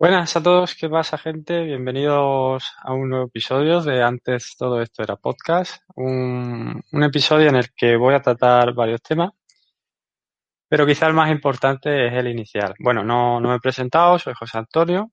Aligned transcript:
Buenas 0.00 0.36
a 0.36 0.42
todos, 0.44 0.76
¿qué 0.76 0.88
pasa 0.88 1.18
gente? 1.18 1.64
Bienvenidos 1.64 2.72
a 2.84 2.92
un 2.92 3.08
nuevo 3.08 3.26
episodio 3.26 3.82
de 3.82 4.00
Antes 4.00 4.54
todo 4.56 4.80
esto 4.80 5.02
era 5.02 5.16
podcast, 5.16 5.82
un, 5.96 6.80
episodio 7.02 7.48
en 7.48 7.56
el 7.56 7.72
que 7.74 7.96
voy 7.96 8.14
a 8.14 8.22
tratar 8.22 8.74
varios 8.74 9.02
temas, 9.02 9.32
pero 10.68 10.86
quizá 10.86 11.08
el 11.08 11.14
más 11.14 11.32
importante 11.32 12.06
es 12.06 12.12
el 12.12 12.28
inicial. 12.28 12.74
Bueno, 12.78 13.02
no, 13.02 13.40
no 13.40 13.48
me 13.48 13.56
he 13.56 13.60
presentado, 13.60 14.20
soy 14.20 14.34
José 14.34 14.58
Antonio. 14.58 15.10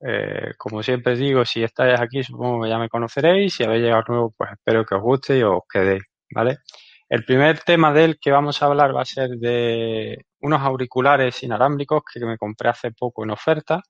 Eh, 0.00 0.54
como 0.56 0.82
siempre 0.82 1.14
digo, 1.14 1.44
si 1.44 1.62
estáis 1.62 2.00
aquí 2.00 2.22
supongo 2.22 2.62
que 2.62 2.70
ya 2.70 2.78
me 2.78 2.88
conoceréis, 2.88 3.52
si 3.52 3.62
habéis 3.64 3.82
llegado 3.82 4.04
nuevo 4.08 4.34
pues 4.38 4.52
espero 4.52 4.86
que 4.86 4.94
os 4.94 5.02
guste 5.02 5.38
y 5.38 5.42
os 5.42 5.60
quedéis, 5.70 6.02
¿vale? 6.30 6.60
El 7.10 7.24
primer 7.26 7.58
tema 7.60 7.92
del 7.92 8.18
que 8.18 8.30
vamos 8.30 8.62
a 8.62 8.66
hablar 8.66 8.96
va 8.96 9.02
a 9.02 9.04
ser 9.04 9.30
de 9.32 10.24
unos 10.44 10.60
auriculares 10.60 11.42
inalámbricos 11.42 12.02
que 12.04 12.24
me 12.24 12.36
compré 12.36 12.68
hace 12.68 12.92
poco 12.92 13.24
en 13.24 13.30
oferta 13.30 13.82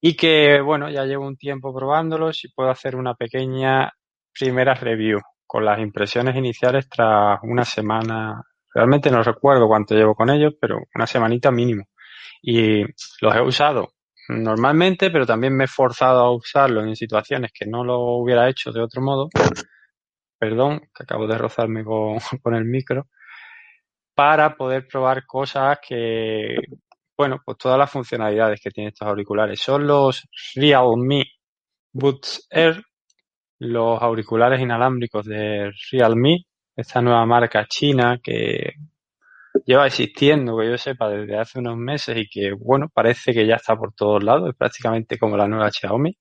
y 0.00 0.14
que, 0.14 0.60
bueno, 0.60 0.90
ya 0.90 1.04
llevo 1.04 1.26
un 1.26 1.38
tiempo 1.38 1.74
probándolos 1.74 2.44
y 2.44 2.52
puedo 2.52 2.68
hacer 2.68 2.94
una 2.96 3.14
pequeña 3.14 3.90
primera 4.38 4.74
review 4.74 5.18
con 5.46 5.64
las 5.64 5.80
impresiones 5.80 6.36
iniciales 6.36 6.86
tras 6.90 7.40
una 7.44 7.64
semana. 7.64 8.42
Realmente 8.74 9.10
no 9.10 9.22
recuerdo 9.22 9.66
cuánto 9.66 9.94
llevo 9.94 10.14
con 10.14 10.28
ellos, 10.28 10.52
pero 10.60 10.80
una 10.94 11.06
semanita 11.06 11.50
mínimo. 11.50 11.84
Y 12.42 12.82
los 13.22 13.34
he 13.34 13.40
usado 13.40 13.94
normalmente, 14.28 15.10
pero 15.10 15.24
también 15.24 15.56
me 15.56 15.64
he 15.64 15.68
forzado 15.68 16.20
a 16.20 16.34
usarlos 16.34 16.84
en 16.86 16.94
situaciones 16.94 17.52
que 17.54 17.64
no 17.64 17.84
lo 17.84 18.00
hubiera 18.18 18.50
hecho 18.50 18.70
de 18.70 18.82
otro 18.82 19.00
modo. 19.00 19.30
Perdón, 20.38 20.80
que 20.94 21.04
acabo 21.04 21.26
de 21.26 21.38
rozarme 21.38 21.84
con, 21.84 22.18
con 22.42 22.54
el 22.54 22.66
micro 22.66 23.08
para 24.16 24.56
poder 24.56 24.88
probar 24.88 25.26
cosas 25.26 25.78
que, 25.86 26.56
bueno, 27.16 27.40
pues 27.44 27.58
todas 27.58 27.78
las 27.78 27.90
funcionalidades 27.90 28.60
que 28.62 28.70
tienen 28.70 28.88
estos 28.88 29.06
auriculares. 29.06 29.60
Son 29.60 29.86
los 29.86 30.26
Realme 30.54 31.24
Buds 31.92 32.46
Air, 32.50 32.82
los 33.58 34.00
auriculares 34.02 34.60
inalámbricos 34.60 35.26
de 35.26 35.70
Realme, 35.92 36.46
esta 36.74 37.02
nueva 37.02 37.26
marca 37.26 37.66
china 37.68 38.18
que 38.22 38.72
lleva 39.66 39.86
existiendo, 39.86 40.58
que 40.58 40.70
yo 40.70 40.78
sepa, 40.78 41.10
desde 41.10 41.38
hace 41.38 41.58
unos 41.58 41.76
meses 41.76 42.16
y 42.16 42.26
que, 42.28 42.52
bueno, 42.52 42.88
parece 42.88 43.34
que 43.34 43.46
ya 43.46 43.56
está 43.56 43.76
por 43.76 43.92
todos 43.92 44.24
lados, 44.24 44.48
es 44.48 44.56
prácticamente 44.56 45.18
como 45.18 45.36
la 45.36 45.46
nueva 45.46 45.70
Xiaomi. 45.70 46.16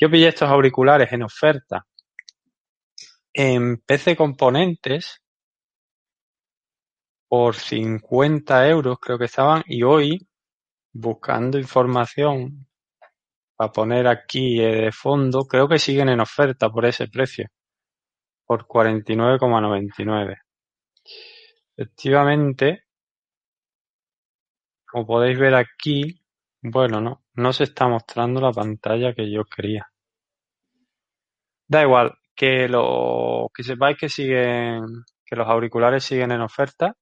Yo 0.00 0.10
pillé 0.10 0.28
estos 0.28 0.48
auriculares 0.48 1.12
en 1.12 1.22
oferta 1.22 1.86
en 3.34 3.78
PC 3.78 4.16
Componentes 4.16 5.23
por 7.34 7.56
50 7.56 8.68
euros 8.68 8.98
creo 9.00 9.18
que 9.18 9.24
estaban 9.24 9.64
y 9.66 9.82
hoy 9.82 10.24
buscando 10.92 11.58
información 11.58 12.68
para 13.56 13.72
poner 13.72 14.06
aquí 14.06 14.58
de 14.58 14.92
fondo, 14.92 15.44
creo 15.44 15.66
que 15.68 15.80
siguen 15.80 16.10
en 16.10 16.20
oferta 16.20 16.70
por 16.70 16.86
ese 16.86 17.08
precio, 17.08 17.48
por 18.46 18.68
49,99. 18.68 20.36
Efectivamente, 21.76 22.84
como 24.86 25.04
podéis 25.04 25.36
ver 25.36 25.56
aquí, 25.56 26.20
bueno, 26.62 27.00
no, 27.00 27.24
no 27.34 27.52
se 27.52 27.64
está 27.64 27.88
mostrando 27.88 28.40
la 28.40 28.52
pantalla 28.52 29.12
que 29.12 29.28
yo 29.28 29.42
quería. 29.44 29.90
Da 31.66 31.82
igual, 31.82 32.12
que 32.36 32.68
lo 32.68 33.50
que 33.52 33.64
sepáis 33.64 33.98
que 33.98 34.08
siguen, 34.08 34.84
que 35.26 35.34
los 35.34 35.48
auriculares 35.48 36.04
siguen 36.04 36.30
en 36.30 36.40
oferta 36.40 36.96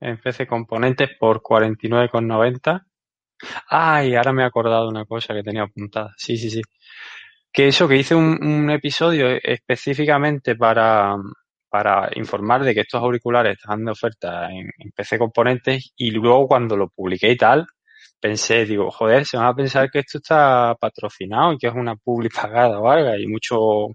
en 0.00 0.18
PC 0.18 0.46
Componentes 0.46 1.10
por 1.18 1.42
49,90. 1.42 2.84
Ay, 3.68 4.14
ahora 4.14 4.32
me 4.32 4.42
he 4.42 4.46
acordado 4.46 4.88
una 4.88 5.04
cosa 5.04 5.34
que 5.34 5.42
tenía 5.42 5.62
apuntada. 5.64 6.12
Sí, 6.16 6.36
sí, 6.36 6.50
sí. 6.50 6.62
Que 7.52 7.68
eso, 7.68 7.88
que 7.88 7.96
hice 7.96 8.14
un, 8.14 8.38
un 8.44 8.70
episodio 8.70 9.28
específicamente 9.42 10.56
para, 10.56 11.16
para 11.68 12.10
informar 12.14 12.64
de 12.64 12.74
que 12.74 12.80
estos 12.82 13.02
auriculares 13.02 13.58
están 13.58 13.84
de 13.84 13.92
oferta 13.92 14.50
en, 14.50 14.70
en, 14.78 14.92
PC 14.94 15.18
Componentes 15.18 15.92
y 15.96 16.10
luego 16.10 16.46
cuando 16.48 16.76
lo 16.76 16.88
publiqué 16.88 17.30
y 17.32 17.36
tal, 17.36 17.66
pensé, 18.20 18.64
digo, 18.66 18.90
joder, 18.90 19.24
se 19.26 19.36
van 19.36 19.46
a 19.46 19.54
pensar 19.54 19.90
que 19.90 20.00
esto 20.00 20.18
está 20.18 20.74
patrocinado 20.80 21.52
y 21.52 21.58
que 21.58 21.68
es 21.68 21.74
una 21.74 21.96
publi 21.96 22.28
pagada 22.30 22.80
o 22.80 22.88
algo 22.90 23.14
y 23.16 23.26
mucho, 23.26 23.88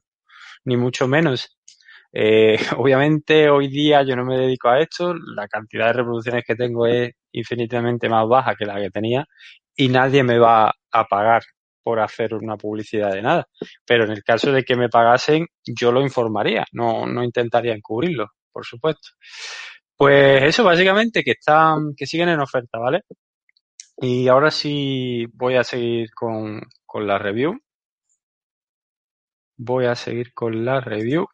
ni 0.65 0.77
mucho 0.77 1.07
menos. 1.07 1.57
Eh, 2.13 2.57
obviamente 2.77 3.49
hoy 3.49 3.67
día 3.69 4.03
yo 4.03 4.15
no 4.15 4.23
me 4.25 4.37
dedico 4.37 4.69
a 4.69 4.79
esto, 4.79 5.13
la 5.35 5.47
cantidad 5.47 5.87
de 5.87 5.93
reproducciones 5.93 6.43
que 6.45 6.55
tengo 6.55 6.85
es 6.85 7.11
infinitamente 7.31 8.07
más 8.07 8.27
baja 8.27 8.55
que 8.55 8.65
la 8.65 8.79
que 8.79 8.91
tenía 8.91 9.25
y 9.75 9.89
nadie 9.89 10.23
me 10.23 10.37
va 10.39 10.71
a 10.91 11.05
pagar 11.07 11.41
por 11.83 11.99
hacer 11.99 12.33
una 12.35 12.55
publicidad 12.57 13.11
de 13.13 13.21
nada. 13.21 13.47
Pero 13.85 14.05
en 14.05 14.11
el 14.11 14.23
caso 14.23 14.51
de 14.51 14.63
que 14.63 14.75
me 14.75 14.89
pagasen, 14.89 15.47
yo 15.65 15.91
lo 15.91 16.01
informaría, 16.01 16.65
no, 16.71 17.05
no 17.07 17.23
intentaría 17.23 17.73
encubrirlo, 17.73 18.27
por 18.51 18.65
supuesto. 18.65 19.09
Pues 19.97 20.43
eso 20.43 20.63
básicamente 20.63 21.23
que 21.23 21.31
están, 21.31 21.93
que 21.95 22.05
siguen 22.05 22.29
en 22.29 22.39
oferta, 22.41 22.77
¿vale? 22.79 23.01
Y 23.97 24.27
ahora 24.27 24.51
sí 24.51 25.25
voy 25.33 25.55
a 25.55 25.63
seguir 25.63 26.11
con, 26.13 26.61
con 26.85 27.07
la 27.07 27.17
review. 27.17 27.59
Voy 29.57 29.85
a 29.85 29.95
seguir 29.95 30.31
con 30.33 30.63
la 30.63 30.79
review 30.79 31.25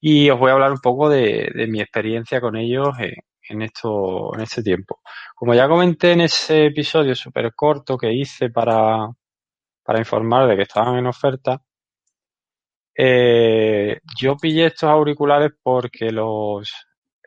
y 0.00 0.30
os 0.30 0.38
voy 0.38 0.50
a 0.50 0.54
hablar 0.54 0.72
un 0.72 0.78
poco 0.80 1.08
de, 1.08 1.50
de 1.54 1.66
mi 1.66 1.80
experiencia 1.80 2.40
con 2.40 2.56
ellos 2.56 2.88
en, 2.98 3.14
en, 3.48 3.62
esto, 3.62 4.34
en 4.34 4.40
este 4.42 4.62
tiempo. 4.62 5.00
Como 5.34 5.54
ya 5.54 5.68
comenté 5.68 6.12
en 6.12 6.22
ese 6.22 6.66
episodio 6.66 7.14
súper 7.14 7.52
corto 7.54 7.96
que 7.98 8.12
hice 8.12 8.50
para, 8.50 9.08
para 9.84 9.98
informar 10.00 10.48
de 10.48 10.56
que 10.56 10.62
estaban 10.62 10.98
en 10.98 11.06
oferta, 11.06 11.60
eh, 12.96 14.00
yo 14.20 14.36
pillé 14.36 14.66
estos 14.66 14.90
auriculares 14.90 15.52
porque 15.62 16.10
los 16.10 16.70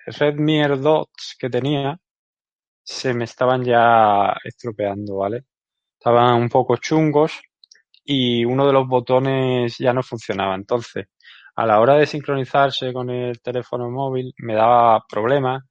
Redmi 0.06 0.62
AirDots 0.62 1.36
que 1.40 1.50
tenía 1.50 1.98
se 2.84 3.14
me 3.14 3.26
estaban 3.26 3.64
ya 3.64 4.36
estropeando, 4.44 5.18
¿vale? 5.18 5.46
Estaban 6.00 6.36
un 6.42 6.50
poco 6.50 6.78
chungos 6.78 7.42
y 8.04 8.46
uno 8.46 8.68
de 8.68 8.74
los 8.74 8.88
botones 8.88 9.78
ya 9.80 9.94
no 9.94 10.04
funcionaba. 10.04 10.56
Entonces, 10.56 11.08
a 11.62 11.66
la 11.68 11.80
hora 11.80 11.96
de 11.96 12.08
sincronizarse 12.08 12.92
con 12.94 13.10
el 13.12 13.40
teléfono 13.42 13.90
móvil 13.92 14.34
me 14.40 14.56
daba 14.56 15.04
problemas 15.08 15.64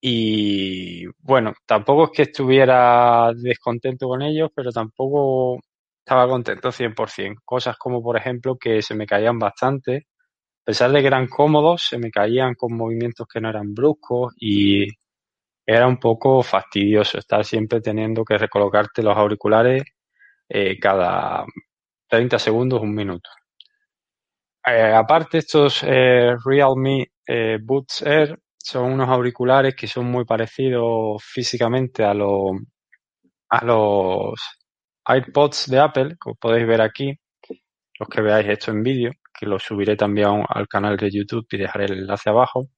y 0.00 1.06
bueno, 1.20 1.54
tampoco 1.66 2.04
es 2.06 2.10
que 2.12 2.22
estuviera 2.24 3.32
descontento 3.34 4.08
con 4.08 4.22
ellos, 4.22 4.50
pero 4.54 4.70
tampoco 4.72 5.60
estaba 6.00 6.28
contento 6.28 6.70
100%. 6.72 7.42
Cosas 7.44 7.76
como 7.78 8.02
por 8.02 8.16
ejemplo 8.16 8.56
que 8.58 8.82
se 8.82 8.94
me 8.94 9.06
caían 9.06 9.38
bastante, 9.38 9.96
a 10.62 10.64
pesar 10.66 10.92
de 10.92 11.00
que 11.02 11.08
eran 11.08 11.28
cómodos, 11.28 11.86
se 11.88 11.98
me 11.98 12.10
caían 12.10 12.54
con 12.54 12.76
movimientos 12.76 13.26
que 13.32 13.40
no 13.40 13.50
eran 13.50 13.74
bruscos 13.74 14.34
y 14.40 14.86
era 15.66 15.86
un 15.88 15.98
poco 15.98 16.42
fastidioso 16.42 17.18
estar 17.18 17.44
siempre 17.44 17.80
teniendo 17.82 18.24
que 18.24 18.38
recolocarte 18.38 19.02
los 19.02 19.16
auriculares 19.16 19.84
eh, 20.48 20.78
cada 20.80 21.44
30 22.08 22.38
segundos, 22.38 22.82
un 22.82 22.94
minuto. 22.94 23.30
Eh, 24.70 24.92
aparte, 24.92 25.38
estos 25.38 25.82
eh, 25.82 26.34
Realme 26.44 27.12
eh, 27.26 27.58
Air 28.04 28.38
son 28.58 28.92
unos 28.92 29.08
auriculares 29.08 29.74
que 29.74 29.86
son 29.86 30.06
muy 30.06 30.24
parecidos 30.24 31.22
físicamente 31.24 32.04
a, 32.04 32.12
lo, 32.12 32.50
a 33.50 33.64
los 33.64 34.34
iPods 35.08 35.70
de 35.70 35.78
Apple, 35.78 36.16
como 36.18 36.36
podéis 36.36 36.66
ver 36.66 36.82
aquí, 36.82 37.14
los 37.98 38.08
que 38.08 38.20
veáis 38.22 38.48
esto 38.48 38.70
en 38.72 38.82
vídeo, 38.82 39.12
que 39.38 39.46
lo 39.46 39.58
subiré 39.58 39.96
también 39.96 40.44
al 40.48 40.68
canal 40.68 40.96
de 40.96 41.10
YouTube 41.10 41.46
y 41.52 41.58
dejaré 41.58 41.86
el 41.86 42.00
enlace 42.00 42.30
abajo. 42.30 42.68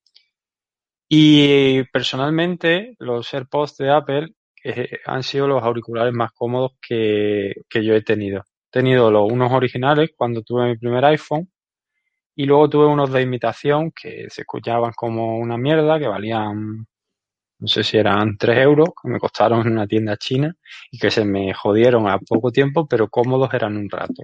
Y 1.08 1.82
personalmente, 1.92 2.94
los 2.98 3.32
AirPods 3.34 3.76
de 3.78 3.90
Apple 3.90 4.28
eh, 4.64 4.98
han 5.06 5.22
sido 5.24 5.48
los 5.48 5.62
auriculares 5.62 6.14
más 6.14 6.30
cómodos 6.32 6.72
que, 6.80 7.52
que 7.68 7.84
yo 7.84 7.94
he 7.94 8.02
tenido. 8.02 8.40
He 8.40 8.70
tenido 8.70 9.10
los 9.10 9.30
unos 9.32 9.52
originales 9.52 10.10
cuando 10.16 10.42
tuve 10.42 10.68
mi 10.68 10.76
primer 10.78 11.04
iPhone 11.06 11.50
y 12.40 12.46
luego 12.46 12.70
tuve 12.70 12.86
unos 12.86 13.12
de 13.12 13.20
imitación 13.20 13.92
que 13.92 14.26
se 14.30 14.42
escuchaban 14.42 14.92
como 14.96 15.36
una 15.38 15.58
mierda, 15.58 15.98
que 15.98 16.08
valían 16.08 16.86
no 17.58 17.68
sé 17.68 17.84
si 17.84 17.98
eran 17.98 18.38
3 18.38 18.58
euros, 18.60 18.88
que 19.02 19.10
me 19.10 19.18
costaron 19.18 19.66
en 19.66 19.74
una 19.74 19.86
tienda 19.86 20.16
china 20.16 20.54
y 20.90 20.98
que 20.98 21.10
se 21.10 21.26
me 21.26 21.52
jodieron 21.52 22.08
a 22.08 22.18
poco 22.18 22.50
tiempo, 22.50 22.88
pero 22.88 23.08
cómodos 23.10 23.52
eran 23.52 23.76
un 23.76 23.90
rato. 23.90 24.22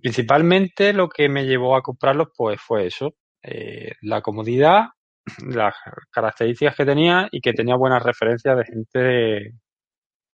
Principalmente 0.00 0.92
lo 0.92 1.08
que 1.08 1.28
me 1.28 1.46
llevó 1.46 1.74
a 1.74 1.82
comprarlos 1.82 2.28
pues 2.36 2.60
fue 2.60 2.86
eso, 2.86 3.14
eh, 3.42 3.94
la 4.02 4.20
comodidad, 4.22 4.90
las 5.48 5.74
características 6.12 6.76
que 6.76 6.84
tenía 6.84 7.28
y 7.32 7.40
que 7.40 7.54
tenía 7.54 7.74
buenas 7.74 8.04
referencias 8.04 8.56
de 8.56 8.64
gente 8.64 8.98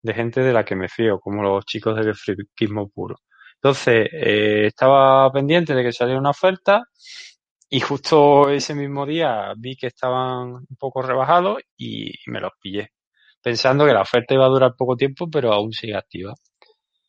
de, 0.03 0.15
gente 0.15 0.41
de 0.41 0.53
la 0.55 0.65
que 0.65 0.77
me 0.77 0.89
fío, 0.89 1.21
como 1.21 1.43
los 1.43 1.67
chicos 1.67 1.97
del 1.97 2.15
friquismo 2.15 2.89
puro. 2.89 3.17
Entonces, 3.63 4.09
eh, 4.13 4.67
estaba 4.67 5.31
pendiente 5.33 5.73
de 5.73 5.85
que 5.85 5.93
saliera 5.93 6.19
una 6.19 6.31
oferta 6.31 6.83
y 7.71 7.79
justo 7.81 8.51
ese 8.51 8.75
mismo 8.75 9.07
día 9.07 9.53
vi 9.57 9.77
que 9.77 9.87
estaban 9.87 10.55
un 10.55 10.77
poco 10.79 11.01
rebajados 11.01 11.63
y 11.77 12.13
me 12.27 12.41
los 12.41 12.51
pillé, 12.61 12.91
pensando 13.41 13.87
que 13.87 13.93
la 13.93 14.03
oferta 14.03 14.35
iba 14.35 14.47
a 14.47 14.49
durar 14.49 14.75
poco 14.77 14.97
tiempo, 14.97 15.29
pero 15.31 15.53
aún 15.53 15.73
sigue 15.73 15.97
activa. 15.97 16.35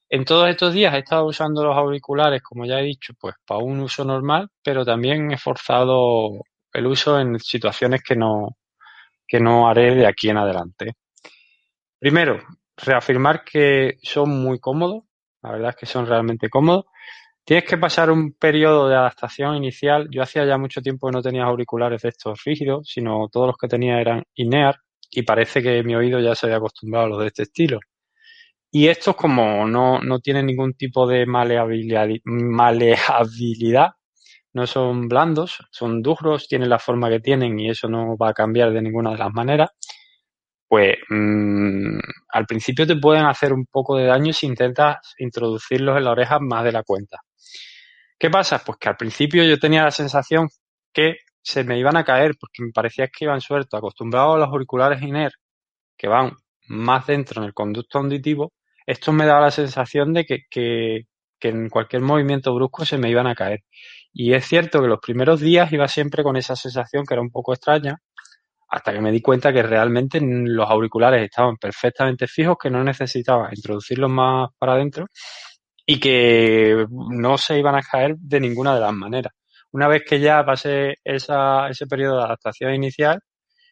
En 0.09 0.25
todos 0.25 0.47
estos 0.49 0.73
días 0.75 0.93
he 0.93 0.99
estado 0.99 1.25
usando 1.25 1.63
los 1.63 1.75
auriculares, 1.75 2.43
como 2.43 2.65
ya 2.65 2.79
he 2.79 2.83
dicho, 2.83 3.13
pues 3.19 3.35
para 3.45 3.63
un 3.63 3.79
uso 3.79 4.05
normal, 4.05 4.49
pero 4.63 4.85
también 4.85 5.31
he 5.31 5.37
forzado 5.39 6.43
el 6.71 6.85
uso 6.85 7.19
en 7.19 7.39
situaciones 7.39 8.03
que 8.03 8.15
no, 8.15 8.57
que 9.27 9.39
no 9.39 9.67
haré 9.67 9.95
de 9.95 10.05
aquí 10.07 10.29
en 10.29 10.37
adelante. 10.37 10.93
Primero, 11.99 12.39
reafirmar 12.77 13.43
que 13.43 13.97
son 14.03 14.29
muy 14.29 14.59
cómodos, 14.59 15.03
la 15.43 15.51
verdad 15.51 15.69
es 15.71 15.75
que 15.75 15.85
son 15.85 16.07
realmente 16.07 16.49
cómodos. 16.49 16.85
Tienes 17.45 17.65
que 17.65 17.77
pasar 17.77 18.09
un 18.09 18.33
periodo 18.33 18.87
de 18.87 18.95
adaptación 18.95 19.57
inicial. 19.57 20.07
Yo 20.09 20.23
hacía 20.23 20.45
ya 20.45 20.57
mucho 20.57 20.81
tiempo 20.81 21.07
que 21.07 21.13
no 21.13 21.21
tenía 21.21 21.43
auriculares 21.43 22.01
de 22.01 22.09
estos 22.09 22.41
rígidos, 22.45 22.87
sino 22.89 23.27
todos 23.29 23.47
los 23.47 23.57
que 23.57 23.67
tenía 23.67 23.99
eran 23.99 24.23
INEAR 24.35 24.77
y 25.11 25.23
parece 25.23 25.61
que 25.61 25.83
mi 25.83 25.95
oído 25.95 26.19
ya 26.19 26.35
se 26.35 26.45
había 26.45 26.57
acostumbrado 26.57 27.05
a 27.05 27.09
los 27.09 27.19
de 27.19 27.27
este 27.27 27.43
estilo. 27.43 27.79
Y 28.71 28.87
estos 28.87 29.15
como 29.15 29.67
no, 29.67 29.99
no 29.99 30.19
tienen 30.19 30.47
ningún 30.47 30.73
tipo 30.73 31.05
de 31.05 31.25
maleabilidad, 31.25 32.07
maleabilidad, 32.23 33.91
no 34.53 34.65
son 34.65 35.07
blandos, 35.07 35.59
son 35.71 36.01
duros, 36.01 36.47
tienen 36.47 36.69
la 36.69 36.79
forma 36.79 37.09
que 37.09 37.19
tienen 37.19 37.59
y 37.59 37.69
eso 37.69 37.87
no 37.87 38.17
va 38.17 38.29
a 38.29 38.33
cambiar 38.33 38.71
de 38.71 38.81
ninguna 38.81 39.11
de 39.11 39.17
las 39.17 39.33
maneras, 39.33 39.71
pues 40.73 40.95
mmm, 41.07 41.99
al 42.29 42.47
principio 42.47 42.87
te 42.87 42.95
pueden 42.95 43.25
hacer 43.25 43.53
un 43.53 43.67
poco 43.67 43.95
de 43.95 44.05
daño 44.05 44.33
si 44.33 44.47
intentas 44.47 45.13
introducirlos 45.19 45.95
en 45.95 46.03
la 46.03 46.09
oreja 46.09 46.39
más 46.39 46.63
de 46.63 46.71
la 46.71 46.81
cuenta. 46.81 47.19
¿Qué 48.17 48.31
pasa? 48.31 48.57
Pues 48.65 48.79
que 48.79 48.89
al 48.89 48.97
principio 48.97 49.43
yo 49.43 49.59
tenía 49.59 49.83
la 49.83 49.91
sensación 49.91 50.49
que 50.91 51.17
se 51.43 51.63
me 51.63 51.77
iban 51.77 51.95
a 51.95 52.03
caer 52.03 52.31
porque 52.39 52.63
me 52.63 52.71
parecía 52.71 53.07
que 53.07 53.25
iban 53.25 53.39
sueltos, 53.39 53.77
acostumbrados 53.77 54.33
a 54.33 54.39
los 54.39 54.47
auriculares 54.47 54.99
INER 55.03 55.33
que 55.95 56.07
van 56.07 56.31
más 56.69 57.05
dentro 57.05 57.43
en 57.43 57.49
el 57.49 57.53
conducto 57.53 57.99
auditivo, 57.99 58.51
esto 58.87 59.13
me 59.13 59.27
daba 59.27 59.41
la 59.41 59.51
sensación 59.51 60.11
de 60.11 60.25
que, 60.25 60.39
que, 60.49 61.01
que 61.39 61.49
en 61.49 61.69
cualquier 61.69 62.01
movimiento 62.01 62.51
brusco 62.55 62.83
se 62.83 62.97
me 62.97 63.11
iban 63.11 63.27
a 63.27 63.35
caer. 63.35 63.59
Y 64.11 64.33
es 64.33 64.47
cierto 64.47 64.81
que 64.81 64.87
los 64.87 64.99
primeros 64.99 65.39
días 65.39 65.71
iba 65.71 65.87
siempre 65.87 66.23
con 66.23 66.35
esa 66.35 66.55
sensación 66.55 67.05
que 67.05 67.13
era 67.13 67.21
un 67.21 67.29
poco 67.29 67.53
extraña, 67.53 67.99
hasta 68.73 68.91
que 68.91 69.01
me 69.01 69.11
di 69.11 69.21
cuenta 69.21 69.53
que 69.53 69.61
realmente 69.61 70.19
los 70.19 70.67
auriculares 70.67 71.21
estaban 71.21 71.57
perfectamente 71.57 72.25
fijos, 72.25 72.57
que 72.59 72.71
no 72.71 72.83
necesitaba 72.83 73.49
introducirlos 73.55 74.09
más 74.09 74.49
para 74.57 74.73
adentro 74.73 75.05
y 75.85 75.99
que 75.99 76.83
no 76.89 77.37
se 77.37 77.59
iban 77.59 77.75
a 77.75 77.83
caer 77.83 78.15
de 78.17 78.39
ninguna 78.39 78.73
de 78.73 78.81
las 78.81 78.93
maneras. 78.93 79.31
Una 79.73 79.87
vez 79.87 80.01
que 80.07 80.19
ya 80.19 80.43
pasé 80.43 80.95
esa, 81.03 81.69
ese 81.69 81.85
periodo 81.85 82.17
de 82.17 82.23
adaptación 82.23 82.73
inicial 82.73 83.19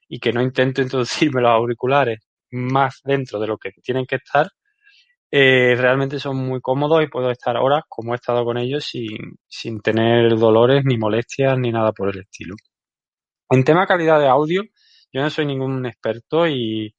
y 0.08 0.20
que 0.20 0.32
no 0.32 0.42
intento 0.44 0.82
introducirme 0.84 1.42
los 1.42 1.52
auriculares 1.52 2.20
más 2.52 3.02
dentro 3.04 3.40
de 3.40 3.48
lo 3.48 3.58
que 3.58 3.72
tienen 3.82 4.06
que 4.06 4.18
estar, 4.18 4.50
eh, 5.32 5.76
realmente 5.78 6.20
son 6.20 6.38
muy 6.38 6.62
cómodos 6.62 7.04
y 7.04 7.08
puedo 7.08 7.32
estar 7.32 7.58
horas 7.58 7.84
como 7.90 8.14
he 8.14 8.18
estado 8.18 8.46
con 8.46 8.60
ellos 8.60 8.86
sin, 8.86 9.18
sin 9.48 9.82
tener 9.82 10.38
dolores 10.38 10.84
ni 10.86 10.98
molestias 11.00 11.58
ni 11.58 11.72
nada 11.72 11.92
por 11.92 12.10
el 12.10 12.22
estilo. 12.22 12.56
En 13.50 13.64
tema 13.64 13.88
calidad 13.88 14.20
de 14.20 14.28
audio, 14.28 14.64
yo 15.14 15.22
no 15.22 15.30
soy 15.30 15.46
ningún 15.46 15.86
experto 15.86 16.48
y 16.48 16.94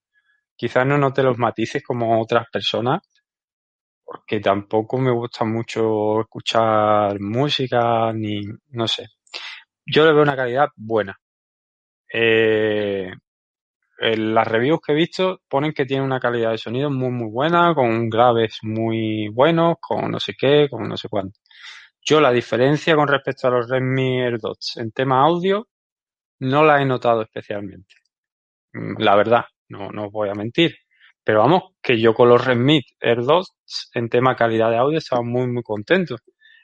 quizás 0.57 0.87
no 0.87 0.99
note 0.99 1.23
los 1.23 1.39
matices 1.39 1.83
como 1.83 2.21
otras 2.21 2.47
personas, 2.53 3.01
porque 4.05 4.41
tampoco 4.41 4.99
me 4.99 5.13
gusta 5.13 5.45
mucho 5.45 6.21
escuchar 6.21 7.19
música 7.21 8.13
ni 8.13 8.43
no 8.71 8.87
sé. 8.89 9.09
Yo 9.87 10.05
le 10.07 10.13
veo 10.13 10.23
una 10.23 10.37
calidad 10.37 10.69
buena. 10.77 11.19
Eh, 12.13 13.11
las 13.99 14.47
reviews 14.49 14.81
que 14.85 14.93
he 14.93 14.97
visto 14.97 15.41
ponen 15.49 15.73
que 15.73 15.87
tiene 15.87 16.05
una 16.05 16.21
calidad 16.21 16.51
de 16.51 16.59
sonido 16.59 16.91
muy 16.91 17.11
muy 17.11 17.31
buena, 17.31 17.75
con 17.75 18.09
graves 18.09 18.59
muy 18.63 19.29
buenos, 19.29 19.77
con 19.81 20.11
no 20.11 20.21
sé 20.21 20.35
qué, 20.39 20.69
con 20.69 20.89
no 20.89 20.97
sé 20.97 21.09
cuánto. 21.09 21.41
Yo 22.05 22.21
la 22.21 22.33
diferencia 22.33 22.97
con 22.97 23.09
respecto 23.09 23.49
a 23.49 23.51
los 23.53 23.69
Redmi 23.71 24.23
AirDots 24.23 24.77
en 24.79 24.93
tema 24.93 25.23
audio 25.25 25.69
no 26.41 26.65
la 26.65 26.83
he 26.83 26.85
notado 26.85 27.23
especialmente. 27.23 28.02
Mm, 28.73 29.01
la 29.03 29.15
verdad, 29.17 29.45
no, 29.69 29.91
no 29.91 30.11
voy 30.11 30.29
a 30.29 30.35
mentir. 30.35 30.75
Pero 31.25 31.41
vamos, 31.41 31.63
que 31.83 32.01
yo 32.01 32.15
con 32.15 32.29
los 32.29 32.45
Redmi 32.45 32.83
AirDots 33.01 33.53
en 33.95 34.09
tema 34.09 34.37
calidad 34.37 34.71
de 34.71 34.77
audio 34.79 34.99
estaba 34.99 35.23
muy, 35.23 35.47
muy 35.47 35.63
contento. 35.63 36.17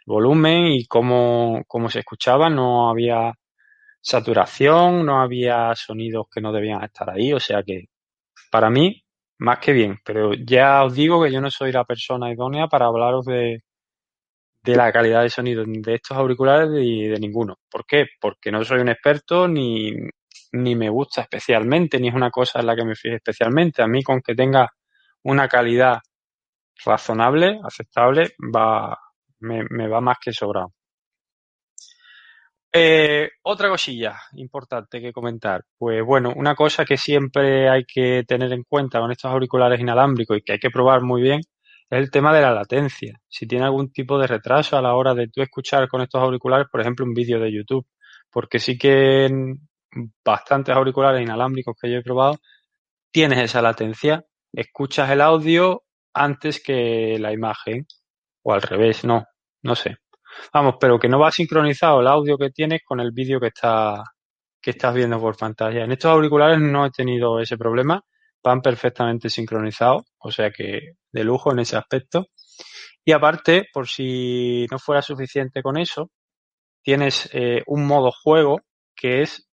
volumen 0.07 0.67
y 0.69 0.87
cómo, 0.87 1.63
cómo 1.69 1.91
se 1.91 2.01
escuchaba, 2.01 2.51
no 2.51 2.91
había 2.91 3.35
saturación, 4.01 5.07
no 5.07 5.21
había 5.23 5.75
sonidos 5.77 6.27
que 6.33 6.41
no 6.41 6.53
debían 6.53 6.83
estar 6.85 7.11
ahí, 7.11 7.33
o 7.33 7.41
sea 7.41 7.63
que 7.65 7.87
para 8.51 8.71
mí, 8.71 9.03
más 9.39 9.59
que 9.61 9.73
bien, 9.73 9.99
pero 10.05 10.35
ya 10.35 10.85
os 10.85 10.95
digo 10.95 11.23
que 11.23 11.33
yo 11.33 11.41
no 11.41 11.51
soy 11.51 11.73
la 11.73 11.85
persona 11.85 12.33
idónea 12.33 12.69
para 12.69 12.87
hablaros 12.87 13.27
de, 13.27 13.63
de 14.63 14.77
la 14.77 14.93
calidad 14.93 15.23
de 15.23 15.31
sonido 15.31 15.65
de 15.67 15.95
estos 15.95 16.17
auriculares 16.17 16.71
y 16.75 17.05
de 17.09 17.19
ninguno. 17.19 17.57
¿Por 17.71 17.85
qué? 17.87 18.07
Porque 18.21 18.51
no 18.53 18.65
soy 18.65 18.81
un 18.81 18.89
experto 18.91 19.49
ni, 19.49 19.93
ni 20.53 20.75
me 20.75 20.89
gusta 20.89 21.23
especialmente, 21.23 21.99
ni 21.99 22.09
es 22.09 22.15
una 22.15 22.31
cosa 22.31 22.61
en 22.61 22.67
la 22.67 22.77
que 22.77 22.85
me 22.85 22.95
fije 22.95 23.17
especialmente. 23.17 23.83
A 23.83 23.87
mí 23.87 24.03
con 24.03 24.21
que 24.21 24.35
tenga 24.35 24.69
una 25.25 25.49
calidad 25.49 25.99
razonable, 26.85 27.61
aceptable, 27.65 28.35
va, 28.55 28.97
me, 29.41 29.65
me 29.71 29.89
va 29.89 30.01
más 30.01 30.19
que 30.21 30.33
sobrado. 30.33 30.73
Eh, 32.73 33.31
otra 33.43 33.69
cosilla 33.71 34.21
importante 34.35 35.01
que 35.01 35.13
comentar. 35.13 35.65
Pues 35.79 36.05
bueno, 36.05 36.33
una 36.37 36.55
cosa 36.55 36.85
que 36.85 36.97
siempre 36.97 37.69
hay 37.69 37.85
que 37.85 38.25
tener 38.27 38.53
en 38.53 38.63
cuenta 38.65 39.01
con 39.01 39.11
estos 39.11 39.31
auriculares 39.33 39.81
inalámbricos 39.81 40.39
y 40.39 40.43
que 40.43 40.53
hay 40.53 40.59
que 40.59 40.71
probar 40.71 41.03
muy 41.03 41.23
bien 41.23 41.41
es 41.91 41.99
el 41.99 42.11
tema 42.11 42.35
de 42.35 42.43
la 42.43 42.53
latencia. 42.53 43.19
Si 43.29 43.47
tiene 43.47 43.65
algún 43.65 43.91
tipo 43.93 44.19
de 44.19 44.27
retraso 44.27 44.77
a 44.77 44.83
la 44.83 44.95
hora 44.95 45.15
de 45.15 45.29
tú 45.29 45.41
escuchar 45.43 45.89
con 45.89 46.03
estos 46.03 46.23
auriculares, 46.23 46.69
por 46.71 46.81
ejemplo, 46.81 47.07
un 47.07 47.15
vídeo 47.15 47.41
de 47.41 47.53
YouTube. 47.53 47.87
Porque 48.31 48.59
sí 48.59 48.77
que 48.77 49.29
bastantes 50.25 50.75
auriculares 50.75 51.23
inalámbricos 51.23 51.77
que 51.81 51.91
yo 51.91 51.99
he 51.99 52.03
probado, 52.03 52.39
tienes 53.11 53.39
esa 53.39 53.63
latencia. 53.63 54.25
Escuchas 54.53 55.11
el 55.11 55.21
audio 55.21 55.85
antes 56.15 56.63
que 56.63 57.19
la 57.19 57.33
imagen. 57.33 57.87
O 58.43 58.53
al 58.53 58.63
revés, 58.63 59.05
no, 59.05 59.25
no 59.63 59.75
sé. 59.75 59.97
Vamos, 60.53 60.77
pero 60.81 60.99
que 60.99 61.09
no 61.09 61.19
va 61.19 61.31
sincronizado 61.33 62.01
el 62.01 62.07
audio 62.07 62.39
que 62.39 62.51
tienes 62.51 62.83
con 62.85 63.01
el 63.01 63.13
vídeo 63.13 63.41
que, 63.41 63.49
está, 63.49 64.03
que 64.61 64.71
estás 64.71 64.95
viendo 64.95 65.19
por 65.21 65.37
pantalla. 65.37 65.85
En 65.85 65.93
estos 65.93 66.11
auriculares 66.11 66.59
no 66.61 66.87
he 66.87 66.91
tenido 66.91 67.41
ese 67.41 67.57
problema, 67.57 68.03
van 68.43 68.63
perfectamente 68.63 69.29
sincronizados, 69.29 70.03
o 70.19 70.31
sea 70.31 70.51
que 70.51 70.95
de 71.13 71.25
lujo 71.25 71.53
en 71.53 71.61
ese 71.61 71.77
aspecto. 71.77 72.27
Y 73.05 73.13
aparte, 73.13 73.67
por 73.73 73.89
si 73.89 74.67
no 74.71 74.79
fuera 74.79 75.03
suficiente 75.03 75.63
con 75.63 75.79
eso, 75.79 76.11
tienes 76.83 77.29
eh, 77.33 77.63
un 77.67 77.87
modo 77.87 78.13
juego 78.13 78.61
que 78.95 79.23
es 79.23 79.48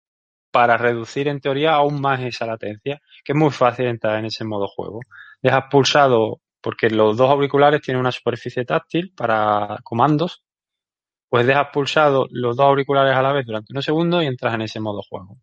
para 0.52 0.78
reducir 0.78 1.28
en 1.28 1.40
teoría 1.40 1.74
aún 1.74 2.02
más 2.02 2.20
esa 2.22 2.46
latencia, 2.46 3.02
que 3.24 3.34
es 3.34 3.38
muy 3.38 3.52
fácil 3.52 3.88
entrar 3.88 4.20
en 4.20 4.26
ese 4.26 4.44
modo 4.44 4.68
juego. 4.68 5.00
Dejas 5.42 5.66
pulsado, 5.72 6.42
porque 6.62 6.90
los 6.90 7.18
dos 7.18 7.30
auriculares 7.30 7.82
tienen 7.82 8.02
una 8.02 8.12
superficie 8.12 8.66
táctil 8.66 9.14
para 9.16 9.78
comandos, 9.84 10.44
pues 11.30 11.48
dejas 11.48 11.68
pulsado 11.74 12.28
los 12.32 12.58
dos 12.58 12.66
auriculares 12.66 13.16
a 13.16 13.22
la 13.22 13.34
vez 13.34 13.46
durante 13.46 13.74
unos 13.74 13.86
segundos 13.86 14.24
y 14.24 14.28
entras 14.28 14.54
en 14.54 14.62
ese 14.64 14.80
modo 14.80 15.02
juego. 15.02 15.38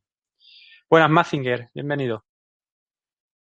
Buenas, 0.91 1.11
Mazinger, 1.11 1.71
bienvenido. 1.75 2.25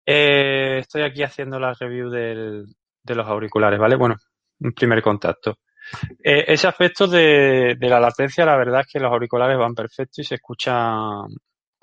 Eh, 0.06 0.80
estoy 0.80 1.02
aquí 1.04 1.24
haciendo 1.24 1.60
la 1.60 1.74
review 1.74 2.10
de 2.10 2.66
los 3.16 3.28
auriculares, 3.28 3.80
¿vale? 3.80 3.96
Bueno, 3.96 4.16
un 4.60 4.74
primer 4.74 5.02
contacto. 5.02 5.58
Eh, 6.24 6.46
ese 6.48 6.68
aspecto 6.68 7.08
de, 7.08 7.76
de, 7.78 7.90
la 7.90 8.00
latencia, 8.00 8.46
la 8.46 8.58
verdad 8.58 8.82
es 8.82 8.88
que 8.92 9.00
los 9.00 9.12
auriculares 9.12 9.58
van 9.58 9.76
perfectos 9.76 10.20
y 10.20 10.24
se 10.24 10.36
escuchan 10.36 11.28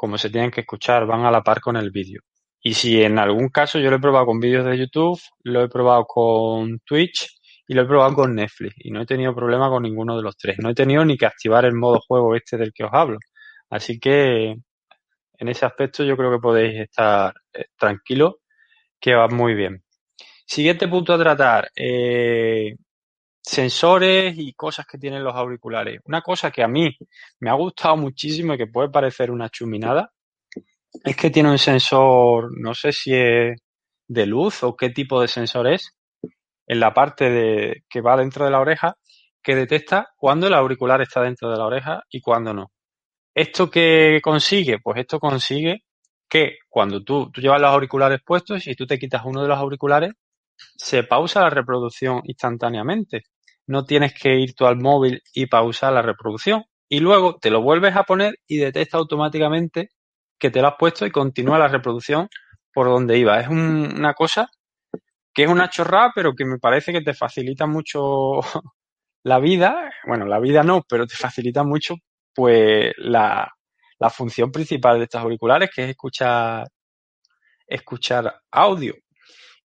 como 0.02 0.18
se 0.18 0.30
tienen 0.30 0.50
que 0.50 0.62
escuchar, 0.62 1.06
van 1.06 1.25
a 1.25 1.30
la 1.30 1.42
par 1.42 1.61
con 1.61 1.76
el 1.76 1.92
vídeo. 1.92 2.23
Y 2.61 2.75
si 2.75 3.02
en 3.02 3.21
algún 3.21 3.50
caso 3.50 3.78
yo 3.78 3.88
lo 3.88 3.97
he 3.97 4.00
probado 4.00 4.26
con 4.26 4.40
vídeos 4.40 4.64
de 4.64 4.76
YouTube, 4.76 5.21
lo 5.44 5.62
he 5.62 5.68
probado 5.68 6.04
con 6.06 6.80
Twitch 6.80 7.28
y 7.68 7.75
lo 7.75 7.82
he 7.82 7.87
probado 7.87 8.14
con 8.14 8.35
Netflix 8.35 8.75
y 8.78 8.90
no 8.90 9.02
he 9.02 9.06
tenido 9.06 9.35
problema 9.35 9.68
con 9.68 9.85
ninguno 9.85 10.16
de 10.16 10.23
los 10.23 10.37
tres. 10.37 10.56
No 10.59 10.71
he 10.71 10.75
tenido 10.75 11.04
ni 11.04 11.16
que 11.16 11.26
activar 11.26 11.64
el 11.64 11.75
modo 11.75 12.00
juego 12.00 12.35
este 12.35 12.56
del 12.56 12.73
que 12.73 12.85
os 12.85 12.90
hablo. 12.92 13.18
Así 13.71 14.00
que 14.00 14.56
en 15.38 15.49
ese 15.49 15.66
aspecto 15.66 16.04
yo 16.04 16.16
creo 16.16 16.32
que 16.32 16.38
podéis 16.38 16.80
estar 16.80 17.35
eh, 17.52 17.66
tranquilos, 17.78 18.35
que 19.00 19.14
va 19.14 19.28
muy 19.28 19.54
bien. 19.54 19.82
Siguiente 20.47 20.88
punto 20.88 21.14
a 21.14 21.18
tratar, 21.18 21.71
eh, 21.76 22.75
sensores 23.42 24.34
y 24.38 24.52
cosas 24.54 24.87
que 24.87 24.99
tienen 24.99 25.25
los 25.25 25.34
auriculares. 25.34 26.00
Una 26.04 26.22
cosa 26.22 26.50
que 26.50 26.62
a 26.62 26.68
mí 26.68 26.96
me 27.40 27.50
ha 27.50 27.54
gustado 27.54 27.96
muchísimo 27.96 28.54
y 28.54 28.58
que 28.58 28.66
puede 28.66 28.90
parecer 28.90 29.30
una 29.30 29.49
chuminada, 29.49 30.12
es 31.04 31.16
que 31.16 31.30
tiene 31.30 31.50
un 31.50 31.58
sensor, 31.58 32.50
no 32.58 32.75
sé 32.75 32.92
si 32.92 33.14
es 33.14 33.58
de 34.06 34.26
luz 34.26 34.62
o 34.62 34.76
qué 34.76 34.90
tipo 34.90 35.20
de 35.20 35.28
sensor 35.28 35.66
es, 35.66 35.96
en 36.66 36.80
la 36.80 36.94
parte 36.94 37.30
de, 37.30 37.84
que 37.88 38.00
va 38.00 38.16
dentro 38.16 38.44
de 38.44 38.50
la 38.50 38.61
oreja, 38.61 38.96
que 39.42 39.56
detecta 39.56 40.11
cuándo 40.16 40.46
el 40.46 40.54
auricular 40.54 41.00
está 41.02 41.22
dentro 41.22 41.50
de 41.50 41.56
la 41.56 41.66
oreja 41.66 42.02
y 42.11 42.20
cuándo 42.20 42.54
no. 42.54 42.70
¿Esto 43.34 43.70
qué 43.70 44.20
consigue? 44.22 44.78
Pues 44.78 44.99
esto 45.00 45.18
consigue 45.18 45.84
que 46.28 46.58
cuando 46.68 47.02
tú, 47.02 47.30
tú 47.30 47.40
llevas 47.40 47.61
los 47.61 47.70
auriculares 47.70 48.20
puestos 48.25 48.66
y 48.66 48.75
tú 48.75 48.87
te 48.87 48.99
quitas 48.99 49.22
uno 49.25 49.42
de 49.42 49.49
los 49.49 49.58
auriculares, 49.58 50.12
se 50.76 51.04
pausa 51.04 51.42
la 51.42 51.50
reproducción 51.50 52.20
instantáneamente. 52.25 53.25
No 53.66 53.85
tienes 53.85 54.14
que 54.14 54.37
ir 54.37 54.54
tú 54.54 54.66
al 54.66 54.76
móvil 54.78 55.23
y 55.35 55.47
pausar 55.47 55.92
la 55.92 56.02
reproducción. 56.02 56.64
Y 56.88 57.00
luego 57.00 57.38
te 57.40 57.50
lo 57.50 57.62
vuelves 57.62 57.97
a 57.97 58.04
poner 58.04 58.35
y 58.47 58.59
detecta 58.59 58.99
automáticamente 58.99 59.90
que 60.38 60.50
te 60.50 60.61
lo 60.61 60.69
has 60.69 60.75
puesto 60.78 61.07
y 61.07 61.11
continúa 61.11 61.59
la 61.59 61.69
reproducción 61.69 62.28
por 62.73 62.87
donde 62.87 63.19
iba. 63.19 63.40
Es 63.40 63.49
una 63.49 64.14
cosa 64.14 64.49
que 65.35 65.45
es 65.45 65.49
una 65.49 65.71
chorrada, 65.71 66.12
pero 66.14 66.35
que 66.35 66.45
me 66.45 66.59
parece 66.59 66.92
que 66.92 67.00
te 67.00 67.14
facilita 67.14 67.66
mucho 67.66 68.40
la 69.25 69.38
vida. 69.38 69.90
Bueno, 70.07 70.26
la 70.26 70.40
vida 70.40 70.62
no, 70.62 70.83
pero 70.88 71.07
te 71.07 71.16
facilita 71.16 71.64
mucho 71.64 71.95
pues 72.35 72.92
la, 72.99 73.50
la 73.99 74.11
función 74.11 74.50
principal 74.50 74.99
de 74.99 75.04
estos 75.04 75.23
auriculares, 75.23 75.71
que 75.75 75.85
es 75.85 75.90
escuchar, 75.90 76.66
escuchar 77.66 78.40
audio. 78.50 78.95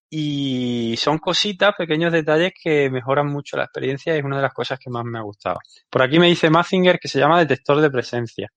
Y 0.09 0.95
son 0.97 1.17
cositas, 1.17 1.75
pequeños 1.77 2.13
detalles 2.13 2.53
que 2.61 2.89
mejoran 2.89 3.27
mucho 3.27 3.57
la 3.57 3.63
experiencia 3.63 4.15
y 4.15 4.19
es 4.19 4.23
una 4.23 4.37
de 4.37 4.43
las 4.43 4.53
cosas 4.53 4.79
que 4.79 4.89
más 4.89 5.03
me 5.03 5.19
ha 5.19 5.23
gustado. 5.23 5.59
Por 5.89 6.01
aquí 6.01 6.17
me 6.17 6.27
dice 6.27 6.49
Mazinger 6.49 6.99
que 6.99 7.09
se 7.09 7.19
llama 7.19 7.39
detector 7.39 7.81
de 7.81 7.91
presencia. 7.91 8.49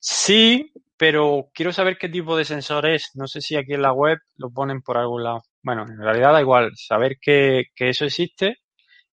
Sí, 0.00 0.72
pero 0.96 1.48
quiero 1.52 1.72
saber 1.72 1.98
qué 1.98 2.08
tipo 2.08 2.36
de 2.36 2.44
sensor 2.44 2.86
es. 2.86 3.10
No 3.14 3.26
sé 3.26 3.40
si 3.40 3.56
aquí 3.56 3.74
en 3.74 3.82
la 3.82 3.92
web 3.92 4.18
lo 4.36 4.50
ponen 4.50 4.82
por 4.82 4.98
algún 4.98 5.24
lado. 5.24 5.42
Bueno, 5.62 5.84
en 5.88 5.98
realidad 5.98 6.32
da 6.32 6.40
igual 6.40 6.70
saber 6.76 7.16
que, 7.20 7.64
que 7.74 7.88
eso 7.88 8.04
existe 8.04 8.58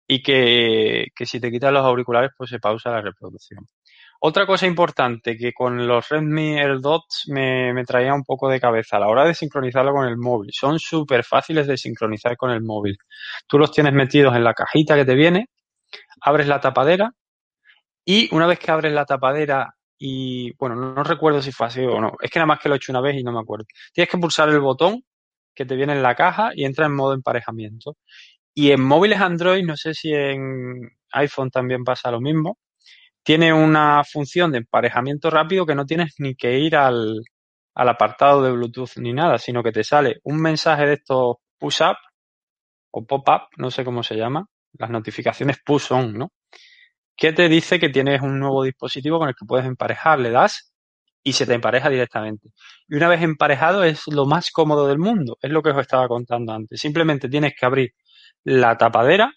y 0.06 0.22
que, 0.22 1.06
que 1.14 1.26
si 1.26 1.40
te 1.40 1.50
quitas 1.50 1.72
los 1.72 1.84
auriculares 1.84 2.30
pues 2.36 2.50
se 2.50 2.58
pausa 2.58 2.90
la 2.90 3.02
reproducción. 3.02 3.66
Otra 4.20 4.46
cosa 4.46 4.66
importante 4.66 5.36
que 5.36 5.52
con 5.52 5.86
los 5.86 6.08
Redmi 6.08 6.58
AirDots 6.58 7.24
me, 7.28 7.72
me 7.72 7.84
traía 7.84 8.12
un 8.14 8.24
poco 8.24 8.48
de 8.48 8.58
cabeza 8.60 8.96
a 8.96 9.00
la 9.00 9.08
hora 9.08 9.24
de 9.24 9.34
sincronizarlo 9.34 9.92
con 9.92 10.08
el 10.08 10.16
móvil. 10.16 10.50
Son 10.52 10.78
súper 10.80 11.24
fáciles 11.24 11.68
de 11.68 11.76
sincronizar 11.76 12.36
con 12.36 12.50
el 12.50 12.62
móvil. 12.62 12.96
Tú 13.46 13.58
los 13.58 13.70
tienes 13.70 13.92
metidos 13.92 14.34
en 14.34 14.42
la 14.42 14.54
cajita 14.54 14.96
que 14.96 15.04
te 15.04 15.14
viene, 15.14 15.46
abres 16.20 16.48
la 16.48 16.60
tapadera 16.60 17.12
y 18.04 18.34
una 18.34 18.46
vez 18.46 18.58
que 18.58 18.70
abres 18.70 18.92
la 18.92 19.04
tapadera 19.04 19.74
y, 19.98 20.52
bueno, 20.56 20.76
no, 20.76 21.02
recuerdo 21.04 21.42
si 21.42 21.52
fue 21.52 21.66
así 21.66 21.80
o 21.82 22.00
no. 22.00 22.12
Es 22.20 22.30
que 22.30 22.38
nada 22.38 22.46
más 22.46 22.60
que 22.60 22.68
lo 22.68 22.74
he 22.74 22.78
hecho 22.78 22.92
una 22.92 23.00
vez 23.00 23.16
y 23.16 23.22
no 23.22 23.32
me 23.32 23.40
acuerdo. 23.40 23.66
Tienes 23.92 24.10
que 24.10 24.18
pulsar 24.18 24.48
el 24.48 24.60
botón 24.60 25.02
que 25.54 25.66
te 25.66 25.76
viene 25.76 25.92
en 25.92 26.02
la 26.02 26.14
caja 26.14 26.50
y 26.54 26.64
entra 26.64 26.86
en 26.86 26.94
modo 26.94 27.14
emparejamiento. 27.14 27.96
Y 28.54 28.72
en 28.72 28.82
móviles 28.82 29.20
Android, 29.20 29.64
no 29.64 29.76
sé 29.76 29.94
si 29.94 30.12
en 30.12 30.90
iPhone 31.12 31.50
también 31.50 31.84
pasa 31.84 32.10
lo 32.10 32.20
mismo, 32.20 32.58
tiene 33.22 33.52
una 33.52 34.02
función 34.04 34.52
de 34.52 34.58
emparejamiento 34.58 35.30
rápido 35.30 35.66
que 35.66 35.74
no 35.74 35.86
tienes 35.86 36.14
ni 36.18 36.34
que 36.34 36.58
ir 36.58 36.76
al, 36.76 37.20
apartado 37.74 38.42
de 38.42 38.52
Bluetooth 38.52 38.96
ni 38.96 39.12
nada, 39.12 39.38
sino 39.38 39.62
que 39.62 39.72
te 39.72 39.84
sale 39.84 40.18
un 40.24 40.40
mensaje 40.40 40.86
de 40.86 40.94
estos 40.94 41.36
push-up 41.58 41.96
o 42.90 43.04
pop-up, 43.06 43.48
no 43.56 43.70
sé 43.70 43.84
cómo 43.84 44.02
se 44.02 44.16
llama, 44.16 44.46
las 44.72 44.90
notificaciones 44.90 45.58
push-on, 45.64 46.14
¿no? 46.14 46.32
Que 47.16 47.32
te 47.32 47.48
dice 47.48 47.78
que 47.78 47.90
tienes 47.90 48.22
un 48.22 48.38
nuevo 48.38 48.62
dispositivo 48.64 49.18
con 49.18 49.28
el 49.28 49.34
que 49.34 49.46
puedes 49.46 49.66
emparejar, 49.66 50.18
le 50.20 50.30
das 50.30 50.72
y 51.22 51.32
se 51.34 51.46
te 51.46 51.54
empareja 51.54 51.90
directamente. 51.90 52.48
Y 52.88 52.96
una 52.96 53.08
vez 53.08 53.22
emparejado 53.22 53.84
es 53.84 54.06
lo 54.08 54.24
más 54.26 54.50
cómodo 54.50 54.88
del 54.88 54.98
mundo, 54.98 55.36
es 55.42 55.50
lo 55.50 55.62
que 55.62 55.70
os 55.70 55.78
estaba 55.78 56.08
contando 56.08 56.52
antes. 56.52 56.80
Simplemente 56.80 57.28
tienes 57.28 57.54
que 57.58 57.66
abrir 57.66 57.90
la 58.44 58.78
tapadera 58.78 59.32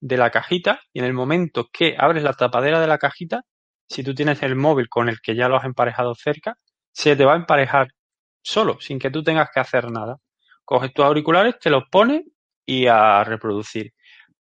de 0.00 0.16
la 0.16 0.30
cajita 0.30 0.80
y 0.92 1.00
en 1.00 1.04
el 1.04 1.12
momento 1.12 1.68
que 1.72 1.96
abres 1.98 2.22
la 2.22 2.32
tapadera 2.32 2.80
de 2.80 2.86
la 2.86 2.98
cajita, 2.98 3.42
si 3.88 4.02
tú 4.02 4.14
tienes 4.14 4.42
el 4.42 4.56
móvil 4.56 4.88
con 4.88 5.08
el 5.08 5.20
que 5.20 5.34
ya 5.34 5.48
lo 5.48 5.56
has 5.56 5.64
emparejado 5.64 6.14
cerca, 6.14 6.56
se 6.92 7.16
te 7.16 7.24
va 7.24 7.34
a 7.34 7.36
emparejar 7.36 7.88
solo, 8.42 8.78
sin 8.80 8.98
que 8.98 9.10
tú 9.10 9.22
tengas 9.22 9.48
que 9.52 9.60
hacer 9.60 9.90
nada. 9.90 10.16
Coges 10.64 10.92
tus 10.92 11.04
auriculares, 11.04 11.58
te 11.58 11.70
los 11.70 11.84
pones 11.90 12.22
y 12.64 12.86
a 12.86 13.24
reproducir. 13.24 13.92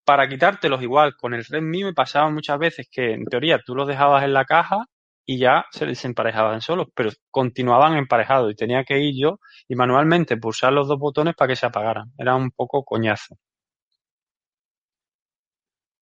Para 0.06 0.28
quitártelos 0.30 0.82
igual, 0.82 1.16
con 1.16 1.34
el 1.34 1.46
Redmi 1.46 1.84
me 1.84 1.94
pasaba 1.94 2.30
muchas 2.30 2.60
veces 2.60 2.88
que 2.92 3.14
en 3.14 3.26
teoría 3.26 3.60
tú 3.66 3.76
los 3.76 3.88
dejabas 3.88 4.24
en 4.24 4.34
la 4.34 4.46
caja 4.46 4.86
y 5.26 5.40
ya 5.40 5.66
se 5.72 5.86
desemparejaban 5.86 6.62
solos, 6.62 6.88
pero 6.96 7.12
continuaban 7.32 7.98
emparejados 7.98 8.52
y 8.52 8.56
tenía 8.56 8.84
que 8.86 9.00
ir 9.00 9.16
yo 9.22 9.40
y 9.68 9.76
manualmente 9.76 10.38
pulsar 10.38 10.74
los 10.74 10.88
dos 10.88 11.00
botones 11.00 11.36
para 11.36 11.50
que 11.50 11.56
se 11.58 11.66
apagaran. 11.66 12.14
Era 12.18 12.36
un 12.36 12.52
poco 12.52 12.84
coñazo. 12.86 13.36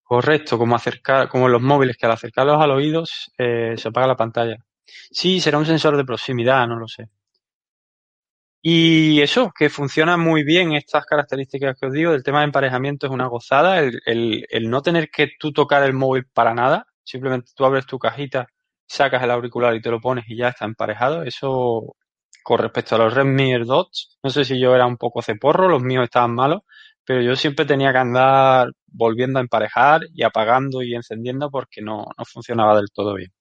Correcto, 0.06 0.58
como 0.58 0.76
acercar, 0.76 1.28
como 1.28 1.50
los 1.50 1.62
móviles, 1.62 1.98
que 1.98 2.06
al 2.06 2.12
acercarlos 2.14 2.62
a 2.62 2.68
los 2.68 2.78
oídos 2.78 3.32
eh, 3.38 3.74
se 3.78 3.88
apaga 3.90 4.08
la 4.08 4.16
pantalla. 4.16 4.56
Sí, 5.12 5.40
será 5.42 5.58
un 5.58 5.66
sensor 5.66 5.98
de 5.98 6.06
proximidad, 6.06 6.68
no 6.68 6.78
lo 6.80 6.88
sé. 6.88 7.10
Y 8.62 9.22
eso, 9.22 9.52
que 9.58 9.70
funciona 9.70 10.18
muy 10.18 10.44
bien 10.44 10.74
estas 10.74 11.06
características 11.06 11.78
que 11.80 11.86
os 11.88 11.94
digo, 11.94 12.12
del 12.12 12.24
tema 12.24 12.40
de 12.40 12.46
emparejamiento 12.46 13.06
es 13.06 13.14
una 13.14 13.28
gozada, 13.28 13.80
el, 13.80 14.02
el, 14.06 14.46
el 14.50 14.70
no 14.70 14.82
tener 14.82 15.10
que 15.10 15.30
tú 15.40 15.52
tocar 15.54 15.84
el 15.84 15.94
móvil 15.94 16.26
para 16.34 16.54
nada, 16.56 16.88
simplemente 17.04 17.52
tú 17.56 17.64
abres 17.66 17.86
tu 17.86 18.00
cajita, 18.00 18.48
sacas 18.88 19.22
el 19.24 19.30
auricular 19.32 19.76
y 19.76 19.82
te 19.82 19.92
lo 19.92 20.02
pones 20.02 20.26
y 20.28 20.36
ya 20.38 20.50
está 20.50 20.66
emparejado, 20.66 21.22
eso 21.24 21.96
con 22.44 22.60
respecto 22.60 22.96
a 22.96 23.00
los 23.00 23.14
Redmi 23.14 23.54
AirDots, 23.54 24.18
no 24.24 24.30
sé 24.32 24.44
si 24.46 24.60
yo 24.60 24.74
era 24.76 24.86
un 24.88 24.98
poco 24.98 25.22
ceporro, 25.22 25.68
los 25.70 25.82
míos 25.84 26.04
estaban 26.06 26.34
malos, 26.34 26.62
pero 27.06 27.22
yo 27.22 27.36
siempre 27.36 27.66
tenía 27.66 27.92
que 27.92 27.98
andar 28.00 28.70
volviendo 28.96 29.40
a 29.40 29.42
emparejar 29.42 30.02
y 30.14 30.24
apagando 30.24 30.82
y 30.82 30.96
encendiendo 30.96 31.50
porque 31.52 31.82
no, 31.82 32.06
no 32.18 32.26
funcionaba 32.26 32.76
del 32.76 32.90
todo 32.94 33.16
bien. 33.16 33.32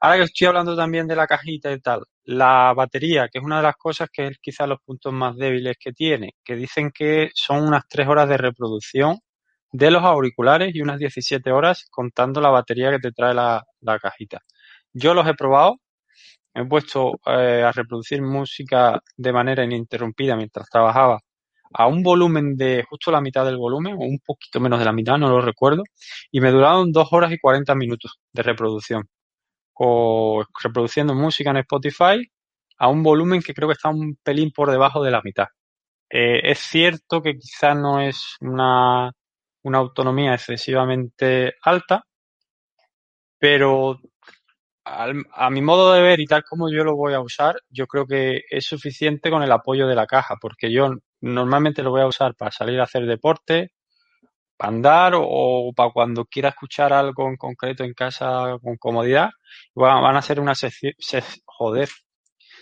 Ahora 0.00 0.18
que 0.18 0.24
estoy 0.24 0.46
hablando 0.46 0.76
también 0.76 1.08
de 1.08 1.16
la 1.16 1.26
cajita 1.26 1.72
y 1.72 1.80
tal, 1.80 2.04
la 2.24 2.72
batería, 2.74 3.28
que 3.28 3.38
es 3.38 3.44
una 3.44 3.56
de 3.56 3.64
las 3.64 3.76
cosas 3.76 4.08
que 4.12 4.28
es 4.28 4.38
quizás 4.40 4.68
los 4.68 4.78
puntos 4.84 5.12
más 5.12 5.36
débiles 5.36 5.76
que 5.78 5.92
tiene, 5.92 6.34
que 6.44 6.54
dicen 6.54 6.90
que 6.92 7.30
son 7.34 7.66
unas 7.66 7.82
3 7.88 8.06
horas 8.08 8.28
de 8.28 8.36
reproducción 8.36 9.18
de 9.72 9.90
los 9.90 10.04
auriculares 10.04 10.74
y 10.74 10.82
unas 10.82 10.98
17 10.98 11.50
horas 11.52 11.86
contando 11.90 12.40
la 12.40 12.50
batería 12.50 12.90
que 12.92 13.00
te 13.00 13.12
trae 13.12 13.34
la, 13.34 13.64
la 13.80 13.98
cajita. 13.98 14.40
Yo 14.92 15.14
los 15.14 15.26
he 15.28 15.34
probado, 15.34 15.76
he 16.54 16.64
puesto 16.66 17.14
eh, 17.26 17.62
a 17.64 17.72
reproducir 17.72 18.22
música 18.22 19.00
de 19.16 19.32
manera 19.32 19.64
ininterrumpida 19.64 20.36
mientras 20.36 20.68
trabajaba 20.70 21.20
a 21.72 21.86
un 21.86 22.02
volumen 22.02 22.56
de 22.56 22.84
justo 22.88 23.10
la 23.10 23.20
mitad 23.20 23.44
del 23.44 23.56
volumen, 23.56 23.94
o 23.94 24.04
un 24.04 24.18
poquito 24.24 24.60
menos 24.60 24.78
de 24.78 24.84
la 24.84 24.92
mitad, 24.92 25.18
no 25.18 25.28
lo 25.28 25.40
recuerdo, 25.40 25.82
y 26.30 26.40
me 26.40 26.50
duraron 26.50 26.92
dos 26.92 27.08
horas 27.12 27.32
y 27.32 27.38
40 27.38 27.74
minutos 27.74 28.18
de 28.32 28.42
reproducción. 28.42 29.08
O 29.74 30.44
reproduciendo 30.62 31.14
música 31.14 31.50
en 31.50 31.58
Spotify 31.58 32.30
a 32.78 32.88
un 32.88 33.02
volumen 33.02 33.42
que 33.42 33.54
creo 33.54 33.68
que 33.68 33.74
está 33.74 33.90
un 33.90 34.16
pelín 34.22 34.52
por 34.52 34.70
debajo 34.70 35.02
de 35.02 35.10
la 35.10 35.22
mitad. 35.24 35.46
Eh, 36.10 36.40
es 36.50 36.60
cierto 36.60 37.22
que 37.22 37.34
quizás 37.38 37.76
no 37.76 38.00
es 38.00 38.36
una, 38.40 39.12
una 39.62 39.78
autonomía 39.78 40.34
excesivamente 40.34 41.54
alta, 41.62 42.04
pero 43.38 44.00
a 44.84 45.50
mi 45.50 45.60
modo 45.60 45.92
de 45.92 46.02
ver 46.02 46.20
y 46.20 46.26
tal 46.26 46.44
como 46.44 46.70
yo 46.70 46.84
lo 46.84 46.96
voy 46.96 47.14
a 47.14 47.20
usar, 47.20 47.60
yo 47.68 47.86
creo 47.86 48.06
que 48.06 48.42
es 48.50 48.64
suficiente 48.64 49.30
con 49.30 49.42
el 49.42 49.52
apoyo 49.52 49.86
de 49.86 49.94
la 49.94 50.06
caja, 50.06 50.36
porque 50.40 50.72
yo 50.72 50.88
normalmente 51.20 51.82
lo 51.82 51.90
voy 51.90 52.02
a 52.02 52.06
usar 52.06 52.34
para 52.34 52.50
salir 52.50 52.80
a 52.80 52.84
hacer 52.84 53.06
deporte, 53.06 53.72
para 54.56 54.70
andar 54.74 55.12
o, 55.16 55.72
para 55.76 55.90
cuando 55.92 56.24
quiera 56.26 56.50
escuchar 56.50 56.92
algo 56.92 57.28
en 57.28 57.36
concreto 57.36 57.84
en 57.84 57.94
casa 57.94 58.58
con 58.62 58.76
comodidad. 58.76 59.30
Van 59.74 60.16
a 60.16 60.22
ser 60.22 60.40
unas 60.40 60.60
joder, 61.46 61.88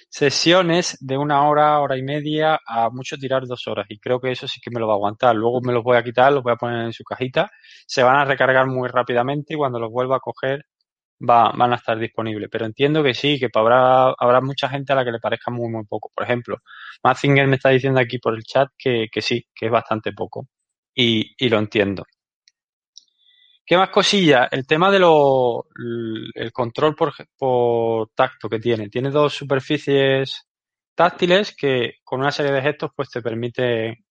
sesiones 0.09 0.97
de 1.01 1.19
una 1.19 1.49
hora, 1.49 1.81
hora 1.81 1.97
y 1.99 2.03
media, 2.03 2.61
a 2.67 2.91
mucho 2.91 3.17
tirar 3.17 3.47
dos 3.47 3.67
horas. 3.67 3.87
Y 3.89 3.99
creo 3.99 4.21
que 4.21 4.33
eso 4.33 4.47
sí 4.49 4.61
que 4.61 4.71
me 4.71 4.81
lo 4.81 4.87
va 4.87 4.95
a 4.95 4.97
aguantar. 4.97 5.35
Luego 5.37 5.61
me 5.63 5.73
los 5.73 5.83
voy 5.83 5.97
a 5.97 6.03
quitar, 6.05 6.33
los 6.33 6.43
voy 6.43 6.53
a 6.53 6.57
poner 6.57 6.85
en 6.87 6.93
su 6.93 7.05
cajita. 7.05 7.51
Se 7.87 8.03
van 8.03 8.17
a 8.17 8.25
recargar 8.25 8.67
muy 8.67 8.89
rápidamente 8.89 9.55
y 9.55 9.57
cuando 9.57 9.79
los 9.81 9.91
vuelva 9.91 10.17
a 10.17 10.21
coger 10.21 10.65
va, 11.21 11.53
van 11.53 11.73
a 11.73 11.77
estar 11.77 11.99
disponibles. 11.99 12.49
Pero 12.51 12.67
entiendo 12.67 13.03
que 13.03 13.15
sí, 13.15 13.39
que 13.39 13.49
habrá, 13.55 14.11
habrá 14.19 14.41
mucha 14.41 14.69
gente 14.69 14.93
a 14.93 14.97
la 14.97 15.05
que 15.05 15.13
le 15.13 15.21
parezca 15.21 15.51
muy, 15.51 15.69
muy 15.71 15.85
poco. 15.85 16.11
Por 16.15 16.25
ejemplo, 16.25 16.59
Mazinger 17.03 17.47
me 17.47 17.57
está 17.57 17.71
diciendo 17.71 18.01
aquí 18.01 18.19
por 18.19 18.35
el 18.35 18.43
chat 18.45 18.69
que, 18.79 19.07
que 19.13 19.23
sí, 19.23 19.47
que 19.55 19.67
es 19.67 19.73
bastante 19.73 20.13
poco. 20.13 20.49
Y, 20.95 21.35
y 21.39 21.49
lo 21.49 21.59
entiendo. 21.59 22.05
¿Qué 23.67 23.77
más 23.77 23.91
cosillas? 23.91 24.49
El 24.53 24.67
tema 24.67 24.91
de 24.93 25.01
lo, 25.01 25.67
el 26.35 26.53
control 26.53 26.95
por, 26.95 27.13
por 27.37 28.11
tacto 28.15 28.49
que 28.49 28.61
tiene. 28.61 28.89
Tiene 28.89 29.11
dos 29.11 29.35
superficies 29.35 30.47
táctiles 30.95 31.55
que 31.57 31.95
con 32.05 32.21
una 32.21 32.31
serie 32.31 32.53
de 32.53 32.63
gestos 32.63 32.91
pues 32.97 33.11
te 33.11 33.23
permite 33.23 34.05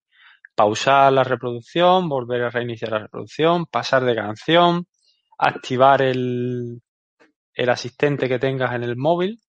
pausar 0.55 1.13
la 1.13 1.23
reproducción, 1.23 2.09
volver 2.09 2.43
a 2.43 2.49
reiniciar 2.49 2.91
la 2.91 2.99
reproducción, 2.99 3.65
pasar 3.67 4.03
de 4.05 4.15
canción, 4.15 4.87
activar 5.37 6.01
el, 6.01 6.81
el 7.55 7.69
asistente 7.69 8.27
que 8.27 8.39
tengas 8.39 8.73
en 8.75 8.83
el 8.83 8.97
móvil, 8.97 9.39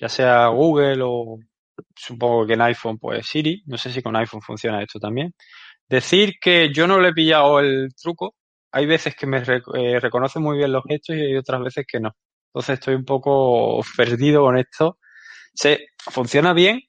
ya 0.00 0.08
sea 0.08 0.48
Google 0.48 1.00
o 1.02 1.38
supongo 1.96 2.46
que 2.46 2.54
en 2.54 2.62
iPhone 2.62 2.98
pues 2.98 3.26
Siri, 3.26 3.62
no 3.66 3.76
sé 3.76 3.92
si 3.92 4.02
con 4.02 4.16
iPhone 4.16 4.42
funciona 4.42 4.82
esto 4.82 4.98
también. 4.98 5.34
Decir 5.88 6.34
que 6.40 6.72
yo 6.72 6.86
no 6.86 7.00
le 7.00 7.08
he 7.08 7.12
pillado 7.12 7.60
el 7.60 7.88
truco, 8.00 8.36
hay 8.72 8.86
veces 8.86 9.16
que 9.16 9.26
me 9.26 9.38
eh, 9.38 10.00
reconoce 10.00 10.38
muy 10.38 10.58
bien 10.58 10.72
los 10.72 10.84
gestos 10.88 11.16
y 11.16 11.20
hay 11.20 11.36
otras 11.36 11.60
veces 11.62 11.84
que 11.86 12.00
no. 12.00 12.14
Entonces 12.48 12.74
estoy 12.74 12.94
un 12.94 13.04
poco 13.04 13.80
perdido 13.96 14.42
con 14.42 14.56
esto. 14.58 14.98
Se, 15.54 15.86
funciona 15.98 16.52
bien, 16.52 16.80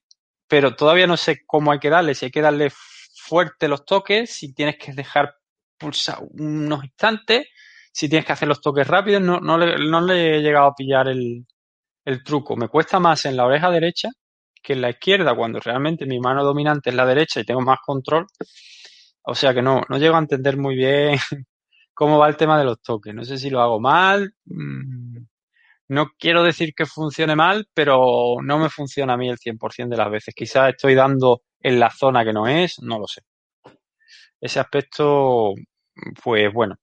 pero 0.47 0.75
todavía 0.75 1.07
no 1.07 1.17
sé 1.17 1.41
cómo 1.45 1.71
hay 1.71 1.79
que 1.79 1.89
darle, 1.89 2.13
si 2.15 2.25
hay 2.25 2.31
que 2.31 2.41
darle 2.41 2.71
fuerte 3.15 3.67
los 3.67 3.85
toques, 3.85 4.31
si 4.31 4.53
tienes 4.53 4.77
que 4.77 4.93
dejar 4.93 5.35
pulsar 5.77 6.19
unos 6.21 6.83
instantes, 6.83 7.47
si 7.91 8.09
tienes 8.09 8.25
que 8.25 8.33
hacer 8.33 8.47
los 8.47 8.61
toques 8.61 8.87
rápidos, 8.87 9.21
no, 9.21 9.39
no, 9.39 9.57
le, 9.57 9.77
no 9.77 10.01
le 10.01 10.37
he 10.37 10.41
llegado 10.41 10.67
a 10.67 10.75
pillar 10.75 11.07
el, 11.07 11.45
el 12.05 12.23
truco. 12.23 12.55
Me 12.55 12.67
cuesta 12.69 12.99
más 12.99 13.25
en 13.25 13.37
la 13.37 13.45
oreja 13.45 13.69
derecha 13.71 14.09
que 14.61 14.73
en 14.73 14.81
la 14.81 14.91
izquierda, 14.91 15.35
cuando 15.35 15.59
realmente 15.59 16.05
mi 16.05 16.19
mano 16.19 16.43
dominante 16.43 16.91
es 16.91 16.95
la 16.95 17.05
derecha 17.05 17.39
y 17.39 17.45
tengo 17.45 17.61
más 17.61 17.79
control. 17.85 18.27
O 19.23 19.35
sea 19.35 19.53
que 19.53 19.61
no, 19.61 19.81
no 19.89 19.97
llego 19.97 20.15
a 20.15 20.19
entender 20.19 20.57
muy 20.57 20.75
bien 20.75 21.17
cómo 21.93 22.19
va 22.19 22.29
el 22.29 22.37
tema 22.37 22.59
de 22.59 22.65
los 22.65 22.81
toques. 22.81 23.13
No 23.13 23.23
sé 23.25 23.37
si 23.37 23.49
lo 23.49 23.61
hago 23.61 23.79
mal. 23.79 24.33
Mm, 24.45 25.17
no 25.89 26.11
quiero 26.17 26.43
decir 26.43 26.73
que 26.75 26.85
funcione 26.85 27.35
mal, 27.35 27.67
pero 27.73 28.37
no 28.43 28.59
me 28.59 28.69
funciona 28.69 29.13
a 29.13 29.17
mí 29.17 29.29
el 29.29 29.37
100% 29.37 29.89
de 29.89 29.97
las 29.97 30.11
veces. 30.11 30.33
Quizás 30.35 30.69
estoy 30.69 30.95
dando 30.95 31.41
en 31.59 31.79
la 31.79 31.89
zona 31.91 32.23
que 32.23 32.33
no 32.33 32.47
es, 32.47 32.81
no 32.81 32.99
lo 32.99 33.07
sé. 33.07 33.21
Ese 34.39 34.59
aspecto, 34.59 35.53
pues 36.23 36.51
bueno, 36.53 36.75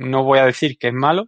no 0.00 0.24
voy 0.24 0.38
a 0.38 0.46
decir 0.46 0.78
que 0.78 0.88
es 0.88 0.94
malo, 0.94 1.26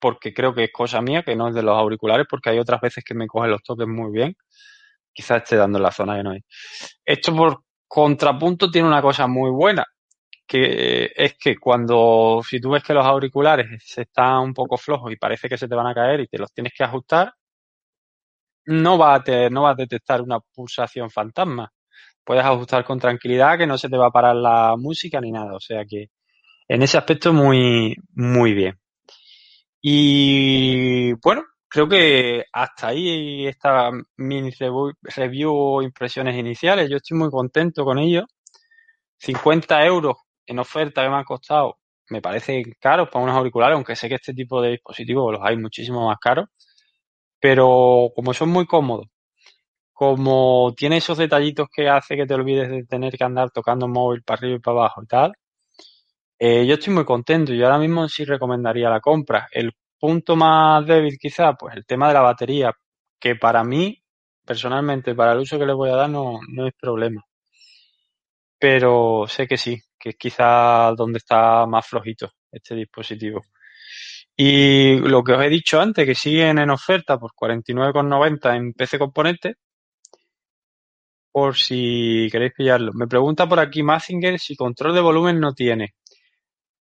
porque 0.00 0.34
creo 0.34 0.54
que 0.54 0.64
es 0.64 0.72
cosa 0.72 1.00
mía, 1.02 1.22
que 1.22 1.36
no 1.36 1.48
es 1.48 1.54
de 1.54 1.62
los 1.62 1.76
auriculares, 1.78 2.26
porque 2.28 2.50
hay 2.50 2.58
otras 2.58 2.80
veces 2.80 3.04
que 3.04 3.14
me 3.14 3.26
cogen 3.26 3.50
los 3.50 3.62
toques 3.62 3.86
muy 3.88 4.12
bien. 4.12 4.36
Quizás 5.12 5.42
esté 5.44 5.56
dando 5.56 5.78
en 5.78 5.84
la 5.84 5.92
zona 5.92 6.16
que 6.16 6.22
no 6.24 6.32
es. 6.34 6.42
Esto 7.04 7.34
por 7.36 7.64
contrapunto 7.88 8.70
tiene 8.70 8.88
una 8.88 9.02
cosa 9.02 9.26
muy 9.26 9.50
buena, 9.50 9.84
que 10.46 11.12
es 11.16 11.36
que 11.38 11.56
cuando, 11.58 12.42
si 12.48 12.60
tú 12.60 12.70
ves 12.70 12.82
que 12.84 12.94
los 12.94 13.06
auriculares 13.06 13.66
están 13.98 14.40
un 14.42 14.54
poco 14.54 14.76
flojos 14.78 15.12
y 15.12 15.16
parece 15.16 15.48
que 15.48 15.58
se 15.58 15.68
te 15.68 15.74
van 15.74 15.86
a 15.86 15.94
caer 15.94 16.20
y 16.20 16.28
te 16.28 16.38
los 16.38 16.52
tienes 16.52 16.72
que 16.76 16.84
ajustar, 16.84 17.34
no 18.66 18.98
va 18.98 19.14
a, 19.16 19.50
no 19.50 19.62
va 19.62 19.70
a 19.70 19.74
detectar 19.74 20.22
una 20.22 20.40
pulsación 20.40 21.10
fantasma. 21.10 21.70
Puedes 22.24 22.44
ajustar 22.44 22.84
con 22.84 22.98
tranquilidad 22.98 23.58
que 23.58 23.66
no 23.66 23.78
se 23.78 23.88
te 23.88 23.96
va 23.96 24.06
a 24.08 24.10
parar 24.10 24.36
la 24.36 24.76
música 24.78 25.20
ni 25.20 25.30
nada. 25.32 25.54
O 25.54 25.60
sea 25.60 25.84
que 25.84 26.08
en 26.68 26.82
ese 26.82 26.98
aspecto 26.98 27.32
muy, 27.32 27.96
muy 28.14 28.54
bien. 28.54 28.78
Y 29.80 31.12
bueno, 31.14 31.44
creo 31.68 31.88
que 31.88 32.44
hasta 32.52 32.88
ahí 32.88 33.46
esta 33.46 33.90
mini 34.16 34.50
review, 34.50 34.92
review 35.02 35.82
impresiones 35.82 36.36
iniciales. 36.36 36.88
Yo 36.90 36.96
estoy 36.96 37.18
muy 37.18 37.30
contento 37.30 37.84
con 37.84 37.98
ello. 37.98 38.24
50 39.18 39.84
euros 39.86 40.16
en 40.46 40.58
oferta 40.58 41.02
que 41.02 41.08
me 41.08 41.16
han 41.16 41.24
costado 41.24 41.78
me 42.10 42.20
parece 42.20 42.62
caros 42.80 43.08
para 43.08 43.24
unos 43.24 43.36
auriculares, 43.36 43.74
aunque 43.76 43.96
sé 43.96 44.08
que 44.08 44.16
este 44.16 44.34
tipo 44.34 44.60
de 44.60 44.70
dispositivos 44.72 45.32
los 45.32 45.42
hay 45.44 45.56
muchísimo 45.56 46.06
más 46.06 46.18
caros. 46.20 46.48
Pero 47.40 48.10
como 48.14 48.34
son 48.34 48.50
muy 48.50 48.66
cómodos, 48.66 49.08
como 49.92 50.74
tiene 50.76 50.98
esos 50.98 51.18
detallitos 51.18 51.68
que 51.74 51.88
hace 51.88 52.16
que 52.16 52.26
te 52.26 52.34
olvides 52.34 52.70
de 52.70 52.84
tener 52.84 53.16
que 53.16 53.24
andar 53.24 53.50
tocando 53.50 53.88
móvil 53.88 54.22
para 54.24 54.38
arriba 54.38 54.56
y 54.56 54.60
para 54.60 54.78
abajo 54.78 55.02
y 55.04 55.06
tal, 55.06 55.32
eh, 56.46 56.66
yo 56.66 56.74
estoy 56.74 56.92
muy 56.92 57.06
contento. 57.06 57.54
Yo 57.54 57.64
ahora 57.64 57.78
mismo 57.78 58.06
sí 58.06 58.24
recomendaría 58.26 58.90
la 58.90 59.00
compra. 59.00 59.48
El 59.50 59.72
punto 59.98 60.36
más 60.36 60.86
débil 60.86 61.16
quizá, 61.18 61.54
pues 61.54 61.74
el 61.74 61.86
tema 61.86 62.08
de 62.08 62.14
la 62.14 62.20
batería, 62.20 62.70
que 63.18 63.36
para 63.36 63.64
mí, 63.64 64.02
personalmente, 64.44 65.14
para 65.14 65.32
el 65.32 65.38
uso 65.38 65.58
que 65.58 65.64
le 65.64 65.72
voy 65.72 65.88
a 65.90 65.96
dar 65.96 66.10
no, 66.10 66.40
no 66.48 66.66
es 66.66 66.74
problema. 66.78 67.22
Pero 68.58 69.24
sé 69.26 69.46
que 69.46 69.56
sí, 69.56 69.80
que 69.98 70.10
es 70.10 70.16
quizá 70.16 70.92
donde 70.96 71.18
está 71.18 71.66
más 71.66 71.86
flojito 71.86 72.32
este 72.52 72.74
dispositivo. 72.74 73.42
Y 74.36 74.98
lo 74.98 75.24
que 75.24 75.32
os 75.32 75.42
he 75.42 75.48
dicho 75.48 75.80
antes, 75.80 76.06
que 76.06 76.14
siguen 76.14 76.58
en 76.58 76.70
oferta 76.70 77.18
por 77.18 77.32
49,90 77.34 78.56
en 78.56 78.72
PC 78.74 78.98
Componente, 78.98 79.56
por 81.32 81.56
si 81.56 82.28
queréis 82.30 82.52
pillarlo. 82.56 82.92
Me 82.94 83.06
pregunta 83.08 83.48
por 83.48 83.60
aquí 83.60 83.82
Mazinger 83.82 84.38
si 84.38 84.56
control 84.56 84.94
de 84.94 85.00
volumen 85.00 85.40
no 85.40 85.52
tiene. 85.54 85.94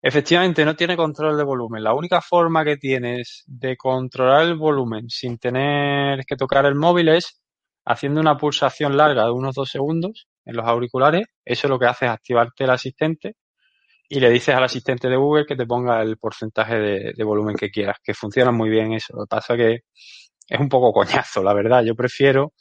Efectivamente, 0.03 0.65
no 0.65 0.75
tiene 0.75 0.97
control 0.97 1.37
de 1.37 1.45
volumen. 1.45 1.85
La 1.85 1.95
única 1.95 2.21
forma 2.21 2.65
que 2.65 2.77
tienes 2.77 3.45
de 3.47 3.77
controlar 3.77 4.43
el 4.43 4.57
volumen 4.57 5.09
sin 5.09 5.39
tener 5.39 6.25
que 6.27 6.35
tocar 6.37 6.67
el 6.67 6.75
móvil 6.75 7.09
es 7.11 7.41
haciendo 7.85 8.21
una 8.21 8.37
pulsación 8.37 8.97
larga 8.97 9.25
de 9.27 9.31
unos 9.31 9.55
dos 9.55 9.71
segundos 9.71 10.27
en 10.45 10.57
los 10.57 10.67
auriculares. 10.67 11.27
Eso 11.45 11.69
lo 11.69 11.79
que 11.79 11.87
hace 11.87 12.07
es 12.07 12.11
activarte 12.13 12.65
el 12.65 12.71
asistente 12.71 13.37
y 14.09 14.21
le 14.21 14.31
dices 14.31 14.55
al 14.55 14.65
asistente 14.65 15.09
de 15.09 15.17
Google 15.17 15.47
que 15.47 15.57
te 15.57 15.67
ponga 15.67 16.03
el 16.03 16.19
porcentaje 16.19 16.77
de, 16.79 17.25
volumen 17.25 17.57
que 17.57 17.71
quieras, 17.71 17.99
que 18.03 18.15
funciona 18.15 18.53
muy 18.53 18.71
bien 18.71 18.93
eso. 18.93 19.15
Lo 19.17 19.25
que 19.25 19.29
pasa 19.29 19.57
que 19.57 19.81
es 20.49 20.61
un 20.61 20.69
poco 20.69 20.93
coñazo, 20.93 21.43
la 21.45 21.55
verdad. 21.55 21.85
Yo 21.85 21.95
prefiero, 21.95 22.53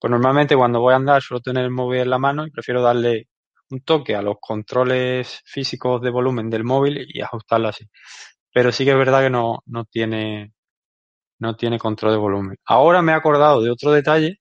pues 0.00 0.10
normalmente 0.10 0.56
cuando 0.56 0.80
voy 0.80 0.94
a 0.94 0.96
andar 0.96 1.22
suelo 1.22 1.40
tener 1.40 1.64
el 1.64 1.70
móvil 1.70 2.00
en 2.02 2.10
la 2.10 2.18
mano 2.18 2.46
y 2.46 2.50
prefiero 2.50 2.82
darle 2.82 3.28
un 3.72 3.80
toque 3.82 4.14
a 4.14 4.22
los 4.22 4.36
controles 4.40 5.40
físicos 5.46 6.02
de 6.02 6.10
volumen 6.10 6.50
del 6.50 6.64
móvil 6.64 7.06
y 7.08 7.20
ajustarlo 7.22 7.68
así. 7.68 7.86
Pero 8.52 8.72
sí 8.72 8.84
que 8.84 8.92
es 8.92 8.98
verdad 8.98 9.22
que 9.22 9.30
no, 9.30 9.60
no 9.66 9.84
tiene, 9.86 10.52
no 11.40 11.56
tiene 11.56 11.78
control 11.78 12.12
de 12.12 12.18
volumen. 12.18 12.56
Ahora 12.66 13.02
me 13.02 13.12
he 13.12 13.14
acordado 13.14 13.62
de 13.62 13.70
otro 13.70 13.92
detalle, 13.92 14.40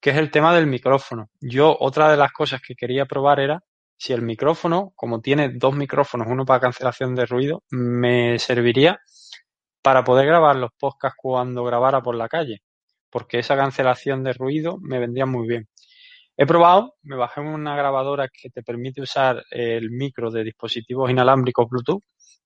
que 0.00 0.10
es 0.10 0.18
el 0.18 0.30
tema 0.30 0.54
del 0.54 0.66
micrófono. 0.66 1.30
Yo, 1.40 1.76
otra 1.80 2.10
de 2.10 2.16
las 2.18 2.32
cosas 2.32 2.60
que 2.66 2.74
quería 2.76 3.06
probar 3.06 3.40
era 3.40 3.62
si 3.96 4.12
el 4.12 4.22
micrófono, 4.22 4.92
como 4.96 5.20
tiene 5.20 5.50
dos 5.50 5.74
micrófonos, 5.76 6.28
uno 6.30 6.44
para 6.44 6.60
cancelación 6.60 7.14
de 7.14 7.26
ruido, 7.26 7.62
me 7.70 8.38
serviría 8.38 9.00
para 9.82 10.04
poder 10.04 10.26
grabar 10.26 10.56
los 10.56 10.70
podcasts 10.78 11.18
cuando 11.20 11.64
grabara 11.64 12.02
por 12.02 12.16
la 12.16 12.28
calle, 12.28 12.62
porque 13.10 13.38
esa 13.40 13.56
cancelación 13.56 14.24
de 14.24 14.32
ruido 14.34 14.78
me 14.80 14.98
vendría 14.98 15.26
muy 15.26 15.46
bien. 15.48 15.68
He 16.36 16.46
probado, 16.46 16.94
me 17.02 17.16
bajé 17.16 17.40
una 17.40 17.76
grabadora 17.76 18.28
que 18.28 18.50
te 18.50 18.62
permite 18.62 19.00
usar 19.00 19.44
el 19.50 19.90
micro 19.90 20.30
de 20.30 20.42
dispositivos 20.42 21.10
inalámbricos 21.10 21.68
Bluetooth 21.68 22.02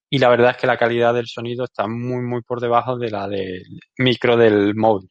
y 0.09 0.19
la 0.19 0.29
verdad 0.29 0.51
es 0.51 0.57
que 0.57 0.67
la 0.67 0.77
calidad 0.77 1.13
del 1.13 1.27
sonido 1.27 1.65
está 1.65 1.87
muy, 1.87 2.21
muy 2.21 2.41
por 2.43 2.61
debajo 2.61 2.97
de 2.97 3.11
la 3.11 3.27
del 3.27 3.63
micro 3.97 4.37
del 4.37 4.75
móvil. 4.75 5.09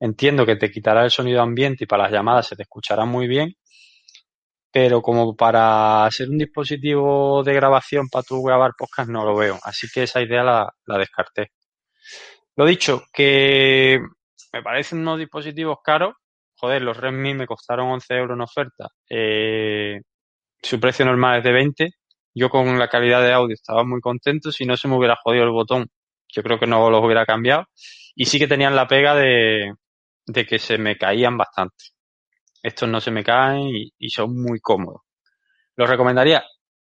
Entiendo 0.00 0.46
que 0.46 0.56
te 0.56 0.70
quitará 0.70 1.04
el 1.04 1.10
sonido 1.10 1.42
ambiente 1.42 1.84
y 1.84 1.86
para 1.86 2.04
las 2.04 2.12
llamadas 2.12 2.48
se 2.48 2.56
te 2.56 2.62
escuchará 2.62 3.04
muy 3.04 3.26
bien, 3.28 3.54
pero 4.72 5.02
como 5.02 5.36
para 5.36 6.08
ser 6.10 6.30
un 6.30 6.38
dispositivo 6.38 7.42
de 7.44 7.54
grabación 7.54 8.08
para 8.08 8.24
tu 8.24 8.42
grabar 8.42 8.72
podcast 8.76 9.08
no 9.08 9.24
lo 9.24 9.36
veo. 9.36 9.58
Así 9.62 9.88
que 9.92 10.04
esa 10.04 10.20
idea 10.22 10.42
la, 10.42 10.72
la 10.86 10.98
descarté. 10.98 11.52
Lo 12.56 12.64
dicho, 12.66 13.02
que 13.12 14.00
me 14.52 14.62
parecen 14.62 15.00
unos 15.00 15.18
dispositivos 15.18 15.78
caros, 15.82 16.14
los 16.80 16.96
Redmi 16.96 17.34
me 17.34 17.46
costaron 17.46 17.88
11 17.90 18.14
euros 18.14 18.36
en 18.36 18.40
oferta. 18.42 18.88
Eh, 19.08 20.00
su 20.62 20.80
precio 20.80 21.04
normal 21.04 21.38
es 21.38 21.44
de 21.44 21.52
20. 21.52 21.90
Yo 22.34 22.50
con 22.50 22.78
la 22.78 22.88
calidad 22.88 23.22
de 23.22 23.32
audio 23.32 23.54
estaba 23.54 23.84
muy 23.84 24.00
contento. 24.00 24.50
Si 24.52 24.64
no 24.64 24.76
se 24.76 24.88
me 24.88 24.96
hubiera 24.96 25.16
jodido 25.22 25.44
el 25.44 25.50
botón, 25.50 25.88
yo 26.28 26.42
creo 26.42 26.58
que 26.58 26.66
no 26.66 26.90
los 26.90 27.02
hubiera 27.04 27.26
cambiado. 27.26 27.66
Y 28.14 28.26
sí 28.26 28.38
que 28.38 28.48
tenían 28.48 28.76
la 28.76 28.88
pega 28.88 29.14
de, 29.14 29.74
que 30.48 30.58
se 30.58 30.78
me 30.78 30.96
caían 30.96 31.36
bastante. 31.36 31.84
Estos 32.62 32.88
no 32.88 33.00
se 33.00 33.10
me 33.10 33.24
caen 33.24 33.68
y, 33.68 33.92
y 33.98 34.10
son 34.10 34.34
muy 34.34 34.60
cómodos. 34.60 35.02
Los 35.76 35.88
recomendaría. 35.88 36.44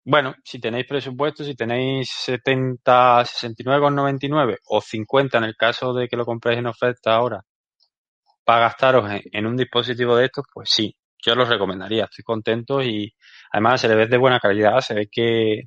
Bueno, 0.03 0.35
si 0.43 0.59
tenéis 0.59 0.87
presupuesto, 0.87 1.43
si 1.43 1.55
tenéis 1.55 2.09
70, 2.11 3.23
69,99 3.23 4.57
o 4.65 4.81
50 4.81 5.37
en 5.37 5.43
el 5.43 5.55
caso 5.55 5.93
de 5.93 6.07
que 6.07 6.17
lo 6.17 6.25
compréis 6.25 6.59
en 6.59 6.67
oferta 6.67 7.13
ahora, 7.13 7.41
para 8.43 8.61
gastaros 8.61 9.09
en, 9.31 9.45
un 9.45 9.57
dispositivo 9.57 10.15
de 10.15 10.25
estos, 10.25 10.45
pues 10.53 10.69
sí, 10.71 10.95
yo 11.23 11.35
los 11.35 11.49
recomendaría, 11.49 12.05
estoy 12.05 12.23
contento 12.23 12.81
y 12.81 13.13
además 13.51 13.81
se 13.81 13.87
le 13.87 13.95
ve 13.95 14.07
de 14.07 14.17
buena 14.17 14.39
calidad, 14.39 14.79
se 14.81 14.93
ve 14.93 15.07
que 15.11 15.63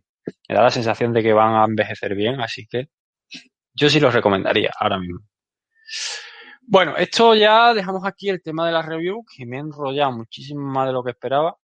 me 0.49 0.55
da 0.55 0.63
la 0.63 0.71
sensación 0.71 1.13
de 1.13 1.23
que 1.23 1.33
van 1.33 1.55
a 1.55 1.65
envejecer 1.65 2.15
bien, 2.15 2.41
así 2.41 2.67
que 2.67 2.89
yo 3.75 3.89
sí 3.89 4.01
los 4.01 4.15
recomendaría 4.15 4.71
ahora 4.79 4.99
mismo. 4.99 5.21
Bueno, 6.67 6.97
esto 6.97 7.35
ya 7.35 7.75
dejamos 7.75 8.05
aquí 8.07 8.29
el 8.31 8.43
tema 8.43 8.67
de 8.67 8.73
la 8.73 8.83
review, 8.83 9.25
que 9.37 9.47
me 9.47 9.57
he 9.57 9.61
enrollado 9.61 10.13
muchísimo 10.13 10.63
más 10.63 10.87
de 10.87 10.93
lo 10.93 11.03
que 11.03 11.11
esperaba. 11.13 11.57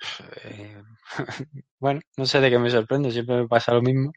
Bueno, 1.80 2.00
no 2.16 2.26
sé 2.26 2.40
de 2.40 2.50
qué 2.50 2.58
me 2.58 2.70
sorprende, 2.70 3.10
siempre 3.12 3.36
me 3.36 3.48
pasa 3.48 3.72
lo 3.72 3.82
mismo. 3.82 4.12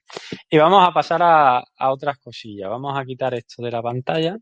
Y 0.49 0.58
vamos 0.58 0.88
a 0.88 0.91
pasar 0.93 1.21
a, 1.23 1.60
a 1.60 1.91
otras 1.91 2.17
cosillas. 2.19 2.69
Vamos 2.69 2.97
a 2.97 3.06
quitar 3.06 3.34
esto 3.36 3.63
de 3.63 3.71
la 3.71 3.82
pantalla. 3.82 4.38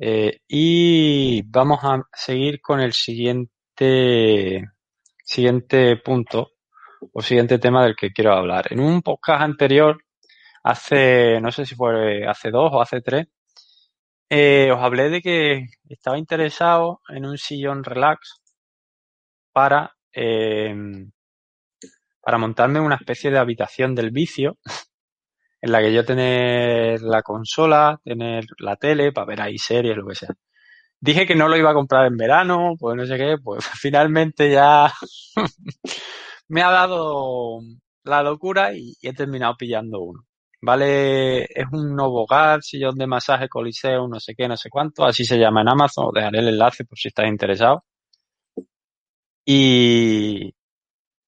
Eh, 0.00 0.40
y 0.46 1.42
vamos 1.42 1.80
a 1.82 2.00
seguir 2.12 2.60
con 2.60 2.80
el 2.80 2.92
siguiente, 2.92 4.64
siguiente 5.24 5.96
punto 5.96 6.52
o 7.12 7.22
siguiente 7.22 7.58
tema 7.58 7.84
del 7.84 7.96
que 7.96 8.12
quiero 8.12 8.32
hablar. 8.32 8.66
En 8.72 8.80
un 8.80 9.02
podcast 9.02 9.42
anterior, 9.42 9.98
hace, 10.62 11.40
no 11.40 11.50
sé 11.50 11.66
si 11.66 11.74
fue 11.74 12.26
hace 12.26 12.50
dos 12.50 12.70
o 12.72 12.80
hace 12.80 13.00
tres, 13.00 13.26
eh, 14.30 14.70
os 14.72 14.80
hablé 14.80 15.10
de 15.10 15.20
que 15.22 15.66
estaba 15.88 16.18
interesado 16.18 17.00
en 17.08 17.24
un 17.26 17.38
sillón 17.38 17.82
relax 17.82 18.40
para, 19.52 19.96
eh, 20.12 20.74
para 22.20 22.38
montarme 22.38 22.80
una 22.80 22.96
especie 22.96 23.30
de 23.30 23.38
habitación 23.38 23.94
del 23.94 24.10
vicio 24.12 24.58
en 25.60 25.72
la 25.72 25.80
que 25.80 25.92
yo 25.92 26.04
tener 26.04 27.02
la 27.02 27.22
consola, 27.22 28.00
tener 28.04 28.44
la 28.58 28.76
tele 28.76 29.12
para 29.12 29.26
ver 29.26 29.40
ahí 29.42 29.58
series, 29.58 29.96
lo 29.96 30.06
que 30.06 30.14
sea. 30.14 30.30
Dije 31.00 31.26
que 31.26 31.36
no 31.36 31.48
lo 31.48 31.56
iba 31.56 31.70
a 31.70 31.74
comprar 31.74 32.06
en 32.06 32.16
verano, 32.16 32.74
pues 32.78 32.96
no 32.96 33.06
sé 33.06 33.16
qué, 33.18 33.36
pues 33.42 33.64
finalmente 33.80 34.50
ya 34.50 34.92
me 36.48 36.62
ha 36.62 36.70
dado 36.70 37.60
la 38.04 38.22
locura 38.22 38.74
y 38.74 38.94
he 39.02 39.12
terminado 39.14 39.56
pillando 39.56 40.00
uno. 40.00 40.24
Vale, 40.60 41.44
es 41.44 41.66
un 41.72 41.94
Novogar, 41.94 42.62
sillón 42.62 42.96
de 42.96 43.06
masaje 43.06 43.48
Coliseo, 43.48 44.08
no 44.08 44.18
sé 44.20 44.34
qué, 44.36 44.48
no 44.48 44.56
sé 44.56 44.68
cuánto, 44.70 45.04
así 45.04 45.24
se 45.24 45.38
llama 45.38 45.62
en 45.62 45.68
Amazon, 45.68 46.06
os 46.08 46.14
dejaré 46.14 46.40
el 46.40 46.48
enlace 46.48 46.84
por 46.84 46.98
si 46.98 47.08
estás 47.08 47.28
interesado. 47.28 47.84
Y, 49.44 50.54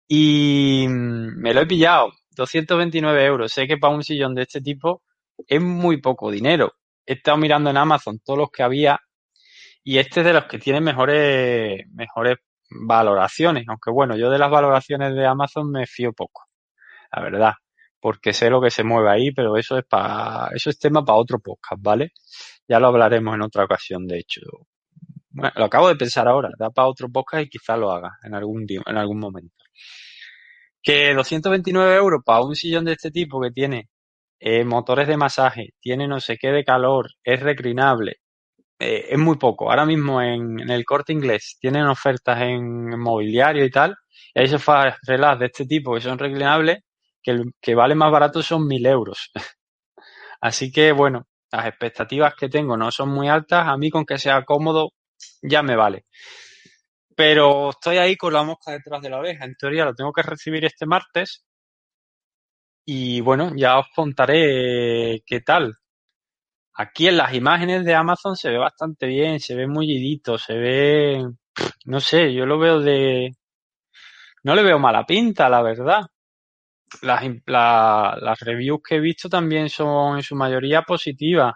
y 0.08 0.86
me 0.88 1.54
lo 1.54 1.60
he 1.62 1.66
pillado, 1.66 2.12
229 2.40 3.24
euros. 3.24 3.53
Sé 3.53 3.66
que 3.66 3.76
para 3.76 3.94
un 3.94 4.03
sillón 4.03 4.35
de 4.35 4.42
este 4.42 4.62
tipo 4.62 5.03
es 5.46 5.61
muy 5.61 6.00
poco 6.00 6.31
dinero. 6.31 6.72
He 7.05 7.14
estado 7.14 7.37
mirando 7.37 7.68
en 7.68 7.76
Amazon 7.76 8.18
todos 8.24 8.38
los 8.38 8.50
que 8.50 8.62
había 8.62 8.98
y 9.85 9.98
este 9.98 10.20
es 10.20 10.26
de 10.26 10.33
los 10.33 10.46
que 10.46 10.59
tiene 10.59 10.81
mejores, 10.81 11.87
mejores 11.92 12.38
valoraciones. 12.70 13.64
Aunque 13.68 13.90
bueno, 13.90 14.16
yo 14.16 14.31
de 14.31 14.38
las 14.38 14.50
valoraciones 14.50 15.14
de 15.14 15.26
Amazon 15.26 15.70
me 15.70 15.87
fío 15.87 16.12
poco, 16.14 16.46
la 17.12 17.22
verdad, 17.22 17.53
porque 18.00 18.33
sé 18.33 18.48
lo 18.48 18.62
que 18.62 18.70
se 18.70 18.85
mueve 18.85 19.11
ahí, 19.11 19.33
pero 19.33 19.57
eso 19.59 19.76
es 19.76 19.85
para, 19.85 20.48
eso 20.55 20.70
es 20.70 20.79
tema 20.79 21.05
para 21.05 21.18
otro 21.18 21.40
podcast, 21.40 21.83
¿vale? 21.83 22.12
Ya 22.66 22.81
lo 22.81 22.88
hablaremos 22.88 23.35
en 23.35 23.42
otra 23.42 23.64
ocasión, 23.64 24.07
de 24.07 24.18
hecho. 24.18 24.40
Bueno, 25.31 25.53
lo 25.57 25.64
acabo 25.66 25.88
de 25.88 25.96
pensar 25.96 26.26
ahora, 26.26 26.50
da 26.59 26.70
para 26.70 26.88
otro 26.88 27.09
podcast 27.11 27.44
y 27.44 27.50
quizá 27.50 27.76
lo 27.76 27.92
haga 27.92 28.18
en 28.24 28.35
algún 28.35 28.66
en 28.68 28.96
algún 28.96 29.18
momento. 29.18 29.64
Que 30.82 31.14
229 31.14 31.96
euros 31.96 32.22
para 32.24 32.42
un 32.42 32.56
sillón 32.56 32.84
de 32.86 32.92
este 32.92 33.10
tipo 33.10 33.40
que 33.40 33.50
tiene 33.50 33.88
eh, 34.40 34.64
motores 34.64 35.08
de 35.08 35.16
masaje, 35.16 35.70
tiene 35.80 36.08
no 36.08 36.20
sé 36.20 36.38
qué 36.38 36.48
de 36.52 36.64
calor, 36.64 37.10
es 37.24 37.40
reclinable, 37.40 38.16
eh, 38.78 39.08
es 39.10 39.18
muy 39.18 39.36
poco. 39.38 39.70
Ahora 39.70 39.86
mismo 39.86 40.22
en, 40.22 40.60
en, 40.60 40.70
el 40.70 40.84
corte 40.84 41.12
inglés 41.12 41.58
tienen 41.60 41.86
ofertas 41.86 42.40
en, 42.42 42.98
mobiliario 42.98 43.64
y 43.64 43.70
tal, 43.70 43.96
y 44.34 44.40
hay 44.40 44.48
sofás 44.48 44.96
relax 45.06 45.40
de 45.40 45.46
este 45.46 45.66
tipo 45.66 45.94
que 45.94 46.00
son 46.00 46.18
reclinables, 46.18 46.78
que, 47.22 47.42
que 47.60 47.74
vale 47.74 47.94
más 47.94 48.12
barato 48.12 48.42
son 48.42 48.66
1000 48.66 48.86
euros. 48.86 49.30
Así 50.40 50.72
que 50.72 50.92
bueno, 50.92 51.26
las 51.52 51.66
expectativas 51.66 52.34
que 52.34 52.48
tengo 52.48 52.76
no 52.76 52.90
son 52.90 53.10
muy 53.10 53.28
altas, 53.28 53.66
a 53.68 53.76
mí 53.76 53.90
con 53.90 54.04
que 54.06 54.18
sea 54.18 54.44
cómodo 54.44 54.90
ya 55.42 55.62
me 55.62 55.76
vale. 55.76 56.04
Pero 57.20 57.68
estoy 57.68 57.98
ahí 57.98 58.16
con 58.16 58.33
la 58.33 58.42
mosca 58.44 58.72
detrás 58.72 59.02
de 59.02 59.11
la 59.11 59.18
oreja. 59.18 59.44
En 59.44 59.54
teoría 59.54 59.85
lo 59.85 59.94
tengo 59.94 60.11
que 60.11 60.22
recibir 60.22 60.64
este 60.64 60.87
martes. 60.87 61.44
Y 62.87 63.20
bueno, 63.20 63.52
ya 63.54 63.78
os 63.78 63.88
contaré 63.94 65.22
qué 65.26 65.40
tal. 65.40 65.76
Aquí 66.74 67.09
en 67.09 67.18
las 67.18 67.35
imágenes 67.35 67.85
de 67.85 67.94
Amazon 67.94 68.37
se 68.37 68.48
ve 68.48 68.56
bastante 68.56 69.06
bien, 69.06 69.38
se 69.38 69.54
ve 69.54 69.66
mullidito, 69.66 70.38
se 70.38 70.54
ve, 70.54 71.22
no 71.85 72.00
sé, 72.00 72.33
yo 72.33 72.46
lo 72.46 72.59
veo 72.59 72.80
de, 72.80 73.33
no 74.42 74.54
le 74.54 74.62
veo 74.62 74.78
mala 74.78 75.04
pinta, 75.04 75.50
la 75.50 75.61
verdad. 75.62 76.00
Las, 77.02 77.22
la, 77.46 78.18
las 78.20 78.40
reviews 78.40 78.80
que 78.83 78.96
he 78.96 79.00
visto 79.00 79.28
también 79.28 79.68
son 79.68 80.16
en 80.16 80.22
su 80.22 80.37
mayoría 80.37 80.83
positivas. 80.83 81.52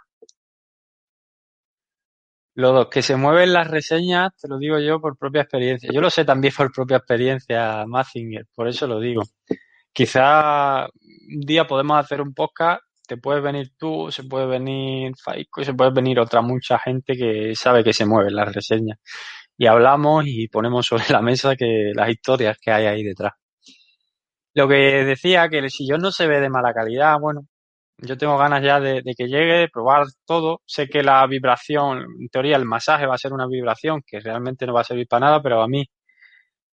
Los 2.54 2.88
que 2.88 3.02
se 3.02 3.16
mueven 3.16 3.52
las 3.52 3.68
reseñas, 3.68 4.30
te 4.40 4.48
lo 4.48 4.58
digo 4.58 4.78
yo 4.78 5.00
por 5.00 5.18
propia 5.18 5.42
experiencia. 5.42 5.90
Yo 5.92 6.00
lo 6.00 6.10
sé 6.10 6.24
también 6.24 6.54
por 6.56 6.72
propia 6.72 6.98
experiencia, 6.98 7.84
Mazinger, 7.86 8.46
por 8.54 8.68
eso 8.68 8.86
lo 8.86 9.00
digo. 9.00 9.22
Quizá 9.92 10.86
un 10.86 11.40
día 11.40 11.66
podemos 11.66 11.98
hacer 11.98 12.20
un 12.20 12.32
podcast, 12.34 12.82
te 13.06 13.16
puedes 13.16 13.42
venir 13.42 13.72
tú, 13.76 14.10
se 14.10 14.24
puede 14.24 14.46
venir 14.46 15.12
Faico 15.22 15.64
se 15.64 15.74
puede 15.74 15.90
venir 15.92 16.18
otra 16.20 16.42
mucha 16.42 16.78
gente 16.78 17.14
que 17.16 17.54
sabe 17.54 17.84
que 17.84 17.92
se 17.92 18.06
mueven 18.06 18.34
las 18.36 18.52
reseñas. 18.54 18.98
Y 19.56 19.66
hablamos 19.66 20.24
y 20.26 20.48
ponemos 20.48 20.86
sobre 20.86 21.04
la 21.10 21.22
mesa 21.22 21.56
que 21.56 21.92
las 21.94 22.08
historias 22.10 22.58
que 22.60 22.70
hay 22.72 22.86
ahí 22.86 23.02
detrás. 23.02 23.32
Lo 24.54 24.68
que 24.68 25.04
decía, 25.04 25.48
que 25.48 25.58
el 25.58 25.70
sillón 25.70 26.00
no 26.00 26.12
se 26.12 26.28
ve 26.28 26.40
de 26.40 26.48
mala 26.48 26.72
calidad, 26.72 27.18
bueno, 27.20 27.46
yo 27.98 28.16
tengo 28.18 28.36
ganas 28.38 28.62
ya 28.62 28.80
de, 28.80 29.02
de, 29.02 29.14
que 29.14 29.26
llegue, 29.26 29.54
de 29.58 29.68
probar 29.68 30.06
todo. 30.26 30.60
Sé 30.66 30.88
que 30.88 31.02
la 31.02 31.26
vibración, 31.26 32.06
en 32.20 32.28
teoría 32.28 32.56
el 32.56 32.64
masaje 32.64 33.06
va 33.06 33.14
a 33.14 33.18
ser 33.18 33.32
una 33.32 33.46
vibración 33.46 34.02
que 34.06 34.20
realmente 34.20 34.66
no 34.66 34.74
va 34.74 34.82
a 34.82 34.84
servir 34.84 35.06
para 35.08 35.26
nada, 35.26 35.42
pero 35.42 35.62
a 35.62 35.68
mí, 35.68 35.86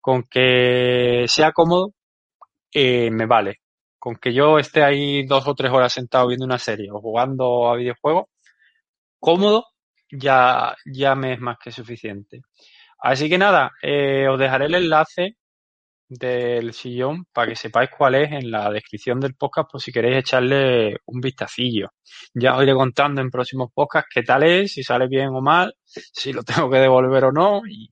con 0.01 0.25
que 0.25 1.27
sea 1.29 1.53
cómodo, 1.53 1.93
eh, 2.73 3.11
me 3.11 3.27
vale. 3.27 3.61
Con 3.99 4.17
que 4.17 4.33
yo 4.35 4.59
esté 4.59 4.83
ahí 4.85 5.25
dos 5.27 5.47
o 5.49 5.55
tres 5.55 5.73
horas 5.73 5.93
sentado 5.93 6.29
viendo 6.29 6.45
una 6.47 6.59
serie 6.59 6.91
o 6.93 7.01
jugando 7.01 7.69
a 7.71 7.77
videojuegos, 7.77 8.27
cómodo, 9.21 9.67
ya, 10.11 10.77
ya 10.87 11.15
me 11.15 11.35
es 11.35 11.41
más 11.41 11.59
que 11.59 11.73
suficiente. 11.73 12.43
Así 13.01 13.29
que 13.29 13.39
nada, 13.39 13.73
eh, 13.83 14.29
os 14.29 14.39
dejaré 14.39 14.67
el 14.67 14.75
enlace 14.77 15.37
del 16.09 16.73
sillón 16.73 17.27
para 17.33 17.49
que 17.49 17.57
sepáis 17.57 17.91
cuál 17.97 18.17
es 18.17 18.33
en 18.33 18.51
la 18.51 18.71
descripción 18.71 19.21
del 19.21 19.35
podcast 19.35 19.71
por 19.71 19.81
si 19.81 19.93
queréis 19.93 20.19
echarle 20.19 20.97
un 21.07 21.21
vistacillo. 21.21 21.91
Ya 22.35 22.57
os 22.57 22.63
iré 22.63 22.75
contando 22.75 23.21
en 23.21 23.31
próximos 23.31 23.71
podcasts 23.75 24.11
qué 24.13 24.23
tal 24.23 24.43
es, 24.45 24.73
si 24.73 24.83
sale 24.83 25.09
bien 25.09 25.29
o 25.29 25.41
mal, 25.41 25.75
si 25.85 26.33
lo 26.33 26.43
tengo 26.67 26.71
que 26.71 26.79
devolver 26.79 27.25
o 27.25 27.33
no 27.33 27.63
y, 27.69 27.91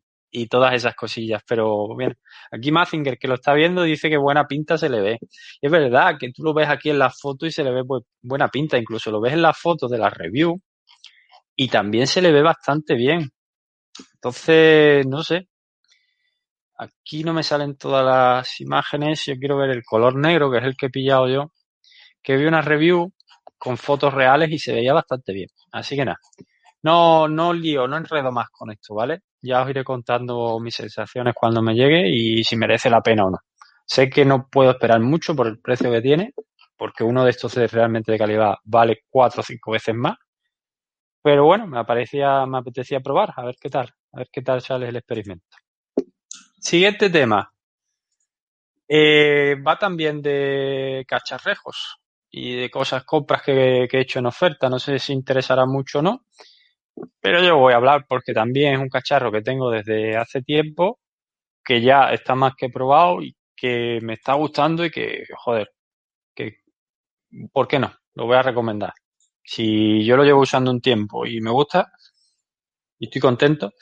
todas 0.49 0.75
esas 0.75 0.95
cosillas. 0.95 1.43
Pero 1.47 1.95
bien, 1.97 2.15
aquí 2.51 2.73
Mazinger 2.73 3.19
que 3.19 3.29
lo 3.29 3.35
está 3.35 3.55
viendo 3.55 3.83
dice 3.83 4.09
que 4.09 4.17
buena 4.17 4.47
pinta 4.47 4.79
se 4.79 4.89
le 4.89 5.01
ve. 5.01 5.19
Es 5.61 5.71
verdad 5.71 6.17
que 6.19 6.33
tú 6.33 6.43
lo 6.43 6.55
ves 6.55 6.69
aquí 6.69 6.91
en 6.91 6.99
la 6.99 7.11
foto 7.11 7.47
y 7.47 7.53
se 7.53 7.63
le 7.65 7.71
ve 7.73 7.85
pues, 7.85 8.05
buena 8.23 8.49
pinta, 8.49 8.79
incluso 8.79 9.11
lo 9.11 9.21
ves 9.21 9.35
en 9.35 9.43
la 9.43 9.53
foto 9.53 9.89
de 9.89 9.99
la 9.99 10.11
review 10.11 10.61
y 11.57 11.69
también 11.69 12.07
se 12.07 12.23
le 12.23 12.33
ve 12.33 12.43
bastante 12.43 12.95
bien. 12.95 13.31
Entonces, 14.15 15.07
no 15.07 15.23
sé, 15.23 15.49
Aquí 16.83 17.23
no 17.23 17.33
me 17.33 17.43
salen 17.45 17.77
todas 17.77 18.05
las 18.05 18.61
imágenes. 18.61 19.25
Yo 19.27 19.37
quiero 19.37 19.57
ver 19.57 19.71
el 19.71 19.85
color 19.85 20.17
negro, 20.17 20.51
que 20.51 20.59
es 20.59 20.65
el 20.65 20.77
que 20.77 20.87
he 20.87 20.91
pillado 20.91 21.29
yo. 21.29 21.53
Que 22.23 22.37
vi 22.37 22.47
una 22.47 22.63
review 22.63 23.13
con 23.59 23.77
fotos 23.79 24.15
reales 24.15 24.51
y 24.51 24.59
se 24.59 24.73
veía 24.75 24.93
bastante 24.95 25.33
bien. 25.33 25.49
Así 25.73 25.97
que 25.97 26.05
nada. 26.05 26.19
No, 26.83 27.29
no 27.29 27.53
lío, 27.53 27.87
no 27.89 27.97
enredo 27.97 28.33
más 28.33 28.49
con 28.51 28.71
esto, 28.73 28.95
¿vale? 28.95 29.21
Ya 29.43 29.63
os 29.63 29.71
iré 29.71 29.85
contando 29.85 30.59
mis 30.61 30.75
sensaciones 30.75 31.35
cuando 31.35 31.63
me 31.63 31.75
llegue 31.75 32.09
y 32.11 32.45
si 32.45 32.57
merece 32.57 32.91
la 32.91 33.01
pena 33.03 33.27
o 33.27 33.31
no. 33.31 33.39
Sé 33.87 34.11
que 34.11 34.25
no 34.25 34.49
puedo 34.51 34.73
esperar 34.73 35.01
mucho 35.01 35.37
por 35.37 35.47
el 35.47 35.61
precio 35.61 35.91
que 35.91 36.03
tiene, 36.03 36.33
porque 36.77 37.05
uno 37.05 37.25
de 37.25 37.31
estos 37.31 37.57
es 37.57 37.73
realmente 37.73 38.13
de 38.13 38.19
calidad 38.19 38.55
vale 38.65 39.03
cuatro 39.11 39.41
o 39.43 39.45
cinco 39.45 39.73
veces 39.73 39.95
más. 39.95 40.17
Pero 41.23 41.45
bueno, 41.45 41.67
me 41.67 41.83
me 41.83 42.59
apetecía 42.59 43.01
probar, 43.01 43.33
a 43.37 43.45
ver 43.45 43.57
qué 43.61 43.71
tal, 43.71 43.89
a 44.13 44.19
ver 44.19 44.29
qué 44.33 44.43
tal 44.43 44.61
sale 44.61 44.89
el 44.89 44.97
experimento. 44.97 45.47
Siguiente 46.63 47.11
tema. 47.11 47.53
Eh, 48.89 49.57
va 49.67 49.77
también 49.79 50.23
de 50.23 51.05
cacharrejos 51.09 51.99
y 52.31 52.55
de 52.57 52.71
cosas, 52.71 53.05
compras 53.05 53.43
que, 53.43 53.89
he 53.91 54.01
hecho 54.01 54.21
en 54.21 54.27
oferta. 54.27 54.69
No 54.69 54.79
sé 54.79 54.99
si 55.01 55.13
interesará 55.13 55.67
mucho 55.67 55.99
o 55.99 56.03
no, 56.03 56.25
pero 57.21 57.43
yo 57.43 57.59
voy 57.59 57.73
a 57.73 57.77
hablar 57.77 58.07
porque 58.09 58.33
también 58.33 58.75
es 58.75 58.81
un 58.81 58.89
cacharro 58.89 59.33
que 59.33 59.43
tengo 59.43 59.71
desde 59.71 60.17
hace 60.17 60.43
tiempo, 60.43 61.01
que 61.65 61.83
ya 61.83 62.13
está 62.13 62.37
más 62.37 62.55
que 62.57 62.71
probado 62.71 63.23
y 63.23 63.37
que 63.57 63.99
me 64.03 64.15
está 64.15 64.35
gustando 64.35 64.85
y 64.85 64.91
que, 64.91 65.25
joder, 65.37 65.73
que, 66.35 66.59
¿por 67.53 67.69
qué 67.69 67.81
no? 67.81 67.93
Lo 68.15 68.27
voy 68.27 68.37
a 68.37 68.43
recomendar. 68.43 68.95
Si 69.45 70.05
yo 70.05 70.17
lo 70.17 70.25
llevo 70.25 70.43
usando 70.43 70.71
un 70.71 70.81
tiempo 70.81 71.27
y 71.27 71.41
me 71.41 71.51
gusta, 71.51 71.93
y 73.03 73.07
estoy 73.07 73.21
contento. 73.21 73.73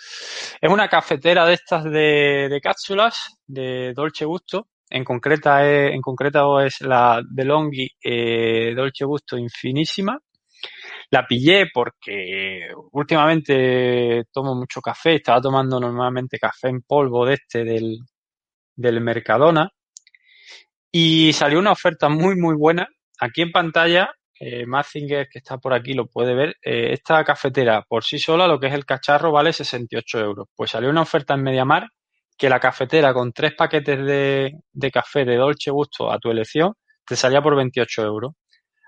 Es 0.63 0.71
una 0.71 0.89
cafetera 0.89 1.45
de 1.45 1.53
estas 1.53 1.85
de, 1.85 2.49
de 2.51 2.61
cápsulas 2.63 3.37
de 3.47 3.93
Dolce 3.93 4.25
Gusto. 4.25 4.69
En 4.89 5.05
concreta 5.05 5.69
es, 5.69 5.93
en 5.93 6.01
concreto 6.01 6.59
es 6.59 6.81
la 6.81 7.21
de 7.31 7.45
Longhi 7.45 7.87
eh, 8.03 8.73
Dolce 8.75 9.05
Gusto 9.05 9.37
Infinísima. 9.37 10.19
La 11.11 11.27
pillé 11.27 11.67
porque 11.71 12.71
últimamente 12.93 14.25
tomo 14.33 14.55
mucho 14.55 14.81
café. 14.81 15.17
Estaba 15.17 15.43
tomando 15.43 15.79
normalmente 15.79 16.39
café 16.39 16.69
en 16.69 16.81
polvo 16.81 17.27
de 17.27 17.35
este 17.35 17.63
del, 17.63 17.99
del 18.75 19.03
Mercadona 19.03 19.69
y 20.91 21.35
salió 21.35 21.59
una 21.59 21.73
oferta 21.73 22.09
muy, 22.09 22.37
muy 22.37 22.55
buena. 22.57 22.89
Aquí 23.21 23.43
en 23.43 23.53
pantalla, 23.53 24.11
eh, 24.41 24.67
Mazinger, 24.67 25.29
que 25.29 25.39
está 25.39 25.59
por 25.59 25.75
aquí, 25.75 25.93
lo 25.95 26.07
puede 26.07 26.35
ver. 26.35 26.57
Eh, 26.63 26.95
esta 26.95 27.23
cafetera 27.25 27.83
por 27.83 28.05
sí 28.05 28.19
sola, 28.19 28.49
lo 28.49 28.59
que 28.59 28.69
es 28.69 28.75
el 28.75 28.87
cacharro, 28.87 29.33
vale 29.33 29.53
68 29.53 30.19
euros. 30.21 30.49
Pues 30.57 30.71
salió 30.71 30.91
una 30.91 31.03
oferta 31.03 31.35
en 31.35 31.43
Mediamar 31.43 31.89
que 32.39 32.49
la 32.49 32.59
cafetera 32.59 33.13
con 33.13 33.33
tres 33.33 33.55
paquetes 33.55 33.99
de, 34.05 34.55
de 34.73 34.91
café 34.91 35.27
de 35.27 35.37
Dolce 35.37 35.71
Gusto 35.71 36.11
a 36.11 36.19
tu 36.19 36.31
elección 36.31 36.73
te 37.05 37.17
salía 37.17 37.43
por 37.43 37.55
28 37.57 38.03
euros. 38.03 38.33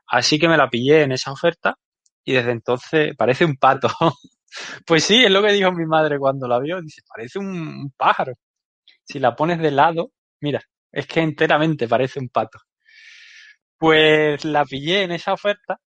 Así 0.07 0.39
que 0.39 0.49
me 0.49 0.57
la 0.57 0.71
pillé 0.71 1.03
en 1.03 1.13
esa 1.13 1.33
oferta 1.33 1.77
y 2.25 2.33
desde 2.35 2.53
entonces 2.53 3.15
parece 3.17 3.45
un 3.45 3.57
pato. 3.57 3.89
pues 4.87 5.05
sí, 5.05 5.25
es 5.25 5.31
lo 5.31 5.43
que 5.43 5.53
dijo 5.53 5.73
mi 5.73 5.87
madre 5.87 6.19
cuando 6.19 6.49
la 6.49 6.59
vio. 6.61 6.81
Dice, 6.81 7.03
parece 7.09 7.39
un 7.39 7.93
pájaro. 7.97 8.35
Si 9.05 9.19
la 9.19 9.37
pones 9.37 9.59
de 9.59 9.71
lado, 9.71 10.13
mira, 10.41 10.63
es 10.93 11.07
que 11.07 11.21
enteramente 11.21 11.89
parece 11.89 12.21
un 12.21 12.29
pato. 12.31 12.59
Pues 13.83 14.45
la 14.45 14.65
pillé 14.65 15.03
en 15.03 15.11
esa 15.11 15.33
oferta 15.33 15.81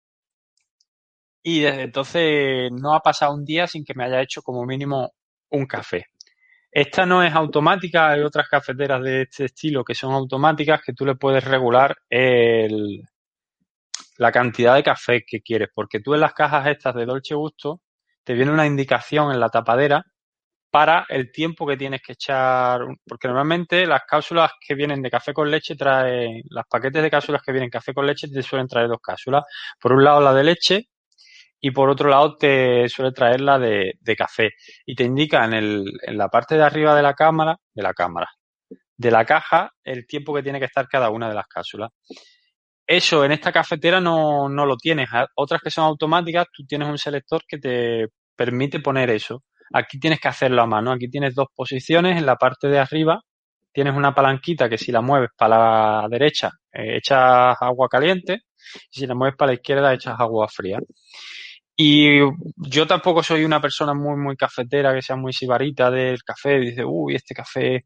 y 1.42 1.62
desde 1.62 1.84
entonces 1.84 2.70
no 2.74 2.94
ha 2.94 3.00
pasado 3.00 3.34
un 3.34 3.46
día 3.46 3.68
sin 3.68 3.86
que 3.86 3.94
me 3.94 4.04
haya 4.04 4.22
hecho 4.22 4.42
como 4.42 4.66
mínimo 4.66 5.14
un 5.52 5.66
café. 5.66 6.08
Esta 6.70 7.06
no 7.06 7.24
es 7.24 7.34
automática, 7.34 8.10
hay 8.10 8.20
otras 8.20 8.50
cafeteras 8.50 9.02
de 9.02 9.22
este 9.22 9.46
estilo 9.46 9.86
que 9.86 9.96
son 9.96 10.12
automáticas 10.12 10.82
que 10.86 10.92
tú 10.92 11.06
le 11.06 11.16
puedes 11.16 11.46
regular 11.46 11.96
el, 12.10 13.02
la 14.18 14.30
cantidad 14.30 14.76
de 14.76 14.84
café 14.84 15.24
que 15.26 15.40
quieres, 15.40 15.70
porque 15.74 16.02
tú 16.02 16.16
en 16.16 16.20
las 16.20 16.34
cajas 16.34 16.68
estas 16.68 16.96
de 16.96 17.06
Dolce 17.06 17.34
Gusto 17.34 17.80
te 18.26 18.34
viene 18.34 18.52
una 18.52 18.66
indicación 18.68 19.32
en 19.32 19.40
la 19.40 19.48
tapadera 19.48 20.04
para 20.76 21.06
el 21.08 21.32
tiempo 21.32 21.66
que 21.66 21.78
tienes 21.78 22.02
que 22.02 22.12
echar, 22.12 22.82
porque 23.08 23.30
normalmente 23.30 23.86
las 23.86 24.02
cápsulas 24.06 24.52
que 24.60 24.76
vienen 24.76 25.02
de 25.02 25.10
café 25.10 25.32
con 25.32 25.50
leche 25.50 25.74
traen, 25.74 26.42
las 26.50 26.66
paquetes 26.70 27.02
de 27.02 27.10
cápsulas 27.10 27.42
que 27.42 27.54
vienen 27.54 27.70
café 27.70 27.94
con 27.94 28.06
leche 28.06 28.28
te 28.28 28.44
suelen 28.44 28.68
traer 28.68 28.90
dos 28.90 29.00
cápsulas. 29.02 29.46
Por 29.80 29.94
un 29.94 30.04
lado 30.04 30.20
la 30.20 30.34
de 30.34 30.44
leche 30.44 30.90
y 31.62 31.72
por 31.72 31.90
otro 31.90 32.10
lado 32.10 32.36
te 32.36 32.90
suele 32.90 33.14
traer 33.14 33.40
la 33.40 33.58
de, 33.58 33.94
café. 34.18 34.50
Y 34.86 34.96
te 34.96 35.06
indica 35.06 35.46
en, 35.46 35.54
en 35.54 36.18
la 36.18 36.28
parte 36.28 36.56
de 36.56 36.64
arriba 36.64 36.94
de 36.94 37.04
la 37.04 37.14
cámara, 37.14 37.56
de 37.74 37.82
la 37.82 37.94
cámara, 37.94 38.28
de 38.98 39.12
la 39.12 39.24
caja, 39.24 39.72
el 39.82 40.06
tiempo 40.06 40.36
que 40.36 40.44
tiene 40.44 40.60
que 40.60 40.66
estar 40.66 40.90
cada 40.90 41.10
una 41.10 41.30
de 41.30 41.36
las 41.36 41.48
cápsulas. 41.48 41.90
Eso 42.86 43.24
en 43.24 43.32
esta 43.32 43.54
cafetera 43.54 44.02
no, 44.02 44.50
no 44.50 44.66
lo 44.66 44.76
tienes. 44.76 45.08
Otras 45.36 45.62
que 45.62 45.72
son 45.72 45.86
automáticas, 45.86 46.48
tú 46.52 46.66
tienes 46.66 46.90
un 46.90 46.98
selector 46.98 47.44
que 47.48 47.60
te 47.60 48.08
permite 48.36 48.82
poner 48.82 49.10
eso. 49.10 49.42
Aquí 49.74 50.00
tienes 50.00 50.20
que 50.20 50.28
hacerlo 50.28 50.62
a 50.62 50.68
mano. 50.68 50.92
Aquí 50.92 51.10
tienes 51.10 51.36
dos 51.36 51.48
posiciones. 51.56 52.18
En 52.18 52.26
la 52.26 52.36
parte 52.36 52.68
de 52.68 52.80
arriba 52.80 53.22
tienes 53.72 53.96
una 53.96 54.14
palanquita 54.16 54.70
que 54.70 54.78
si 54.78 54.92
la 54.92 55.02
mueves 55.02 55.32
para 55.38 56.02
la 56.02 56.08
derecha 56.10 56.52
eh, 56.72 56.98
echas 56.98 57.58
agua 57.60 57.90
caliente 57.90 58.44
y 58.92 59.00
si 59.00 59.08
la 59.08 59.16
mueves 59.16 59.36
para 59.38 59.52
la 59.52 59.56
izquierda 59.56 59.94
echas 59.94 60.16
agua 60.20 60.48
fría. 60.48 60.80
Y 61.78 62.20
yo 62.56 62.88
tampoco 62.88 63.22
soy 63.22 63.44
una 63.44 63.60
persona 63.60 63.94
muy, 63.94 64.16
muy 64.16 64.38
cafetera, 64.38 64.94
que 64.94 65.02
sea 65.02 65.18
muy 65.18 65.34
sibarita 65.34 65.92
del 65.92 66.24
café. 66.24 66.58
Dice, 66.60 66.86
uy, 66.86 67.16
este 67.16 67.36
café 67.36 67.84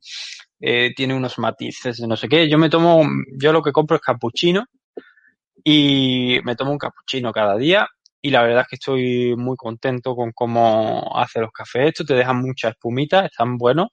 eh, 0.60 0.94
tiene 0.96 1.16
unos 1.16 1.40
matices 1.40 1.98
de 1.98 2.08
no 2.08 2.16
sé 2.16 2.28
qué. 2.30 2.48
Yo 2.48 2.60
me 2.60 2.70
tomo, 2.70 3.04
yo 3.40 3.52
lo 3.52 3.64
que 3.64 3.72
compro 3.72 3.96
es 3.98 4.02
capuchino 4.02 4.66
y 5.64 6.40
me 6.44 6.56
tomo 6.56 6.72
un 6.72 6.78
capuchino 6.78 7.32
cada 7.32 7.58
día 7.58 7.88
y 8.22 8.32
la 8.32 8.44
verdad 8.44 8.62
es 8.62 8.68
que 8.68 8.76
estoy 8.76 9.36
muy 9.36 9.56
contento 9.56 10.16
con 10.16 10.32
cómo 10.34 11.18
hace 11.18 11.40
los 11.40 11.52
cafés. 11.52 11.90
Esto 11.90 12.06
te 12.06 12.16
dejan 12.16 12.42
mucha 12.42 12.70
espumita, 12.70 13.26
están 13.26 13.58
buenos. 13.58 13.90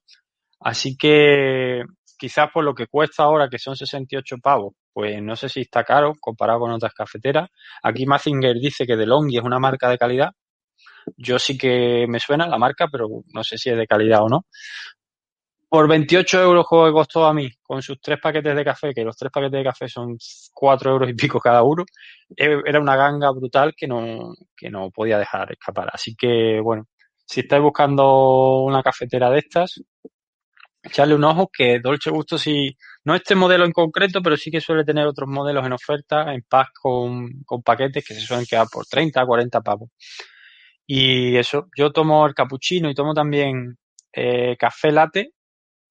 Así 0.61 0.97
que 0.97 1.83
quizás 2.19 2.49
por 2.53 2.65
lo 2.65 2.75
que 2.75 2.87
cuesta 2.89 3.25
ahora, 3.25 3.49
que 3.49 3.59
son 3.59 3.77
68 3.77 4.37
pavos, 4.43 4.75
pues 4.93 5.23
no 5.23 5.37
sé 5.37 5.49
si 5.49 5.61
está 5.61 5.85
caro 5.85 6.13
comparado 6.21 6.61
con 6.61 6.73
otras 6.73 6.95
cafeteras. 6.95 7.49
Aquí 7.83 8.07
Mazinger 8.07 8.57
dice 8.57 8.87
que 8.87 8.97
DeLonghi 8.97 9.39
es 9.39 9.45
una 9.45 9.59
marca 9.59 9.89
de 9.91 9.99
calidad. 9.99 10.31
Yo 11.17 11.39
sí 11.39 11.57
que 11.57 12.07
me 12.09 12.19
suena 12.19 12.49
la 12.49 12.59
marca, 12.59 12.89
pero 12.91 13.09
no 13.33 13.45
sé 13.45 13.59
si 13.59 13.71
es 13.71 13.77
de 13.77 13.87
calidad 13.87 14.23
o 14.23 14.29
no. 14.29 14.47
Por 15.69 15.89
28 15.89 16.43
euros 16.43 16.65
que 16.71 16.93
costó 16.93 17.27
a 17.27 17.35
mí, 17.35 17.51
con 17.63 17.83
sus 17.83 18.01
tres 18.01 18.21
paquetes 18.21 18.55
de 18.55 18.65
café, 18.65 18.95
que 18.95 19.03
los 19.05 19.17
tres 19.17 19.33
paquetes 19.33 19.59
de 19.59 19.65
café 19.65 19.89
son 19.89 20.17
4 20.55 20.91
euros 20.93 21.11
y 21.11 21.15
pico 21.15 21.41
cada 21.41 21.63
uno, 21.65 21.85
eh, 22.37 22.63
era 22.65 22.81
una 22.81 22.97
ganga 22.97 23.31
brutal 23.33 23.75
que 23.77 23.89
no, 23.89 24.35
que 24.57 24.71
no 24.71 24.91
podía 24.91 25.19
dejar 25.19 25.53
escapar. 25.53 25.91
Así 25.93 26.15
que, 26.15 26.61
bueno, 26.61 26.87
si 27.27 27.41
estáis 27.41 27.63
buscando 27.63 28.63
una 28.63 28.83
cafetera 28.83 29.29
de 29.31 29.39
estas, 29.41 29.81
echarle 30.83 31.15
un 31.15 31.25
ojo 31.25 31.51
que 31.53 31.81
Dolce 31.81 32.11
Gusto 32.11 32.39
sí, 32.39 32.77
no 33.05 33.15
este 33.15 33.35
modelo 33.35 33.65
en 33.65 33.73
concreto, 33.73 34.23
pero 34.23 34.37
sí 34.37 34.51
que 34.51 34.61
suele 34.61 34.85
tener 34.85 35.07
otros 35.07 35.29
modelos 35.29 35.67
en 35.67 35.73
oferta, 35.73 36.33
en 36.33 36.43
pack 36.49 36.71
con, 36.81 37.43
con 37.45 37.63
paquetes 37.63 38.07
que 38.07 38.15
se 38.15 38.21
suelen 38.21 38.47
quedar 38.47 38.69
por 38.73 38.87
30, 38.87 39.25
40 39.27 39.61
pavos. 39.63 39.91
Y 40.87 41.37
eso, 41.37 41.69
yo 41.77 41.91
tomo 41.93 42.27
el 42.27 42.35
capuchino 42.35 42.89
y 42.89 42.95
tomo 42.95 43.13
también 43.15 43.77
eh, 44.13 44.57
café 44.57 44.93
latte 44.93 45.33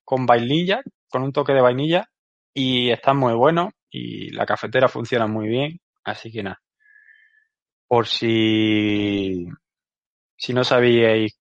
con 0.05 0.25
vainilla, 0.25 0.81
con 1.09 1.23
un 1.23 1.33
toque 1.33 1.53
de 1.53 1.61
vainilla 1.61 2.09
y 2.53 2.91
está 2.91 3.13
muy 3.13 3.33
bueno 3.33 3.71
y 3.89 4.31
la 4.31 4.45
cafetera 4.45 4.87
funciona 4.87 5.27
muy 5.27 5.47
bien, 5.47 5.79
así 6.03 6.31
que 6.31 6.43
nada. 6.43 6.61
Por 7.87 8.07
si, 8.07 9.47
si 10.37 10.53
no 10.53 10.63
sabíais 10.63 11.37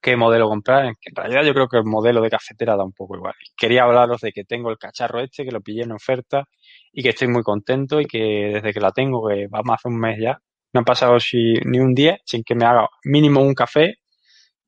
qué 0.00 0.16
modelo 0.16 0.48
comprar. 0.48 0.86
En 0.86 0.96
realidad 1.14 1.42
yo 1.44 1.54
creo 1.54 1.68
que 1.68 1.78
el 1.78 1.84
modelo 1.84 2.20
de 2.22 2.30
cafetera 2.30 2.76
da 2.76 2.84
un 2.84 2.92
poco 2.92 3.16
igual. 3.16 3.34
Quería 3.56 3.84
hablaros 3.84 4.20
de 4.20 4.32
que 4.32 4.44
tengo 4.44 4.70
el 4.70 4.78
cacharro 4.78 5.20
este, 5.20 5.44
que 5.44 5.52
lo 5.52 5.60
pillé 5.60 5.82
en 5.82 5.92
oferta 5.92 6.44
y 6.92 7.02
que 7.02 7.10
estoy 7.10 7.28
muy 7.28 7.42
contento 7.42 8.00
y 8.00 8.06
que 8.06 8.50
desde 8.54 8.72
que 8.72 8.80
la 8.80 8.92
tengo, 8.92 9.28
que 9.28 9.48
va 9.48 9.62
más 9.62 9.80
de 9.84 9.90
un 9.90 9.98
mes 9.98 10.18
ya, 10.20 10.38
no 10.72 10.80
ha 10.80 10.84
pasado 10.84 11.16
ni 11.64 11.78
un 11.80 11.94
día 11.94 12.18
sin 12.24 12.44
que 12.44 12.54
me 12.54 12.64
haga 12.64 12.88
mínimo 13.04 13.42
un 13.42 13.54
café 13.54 13.96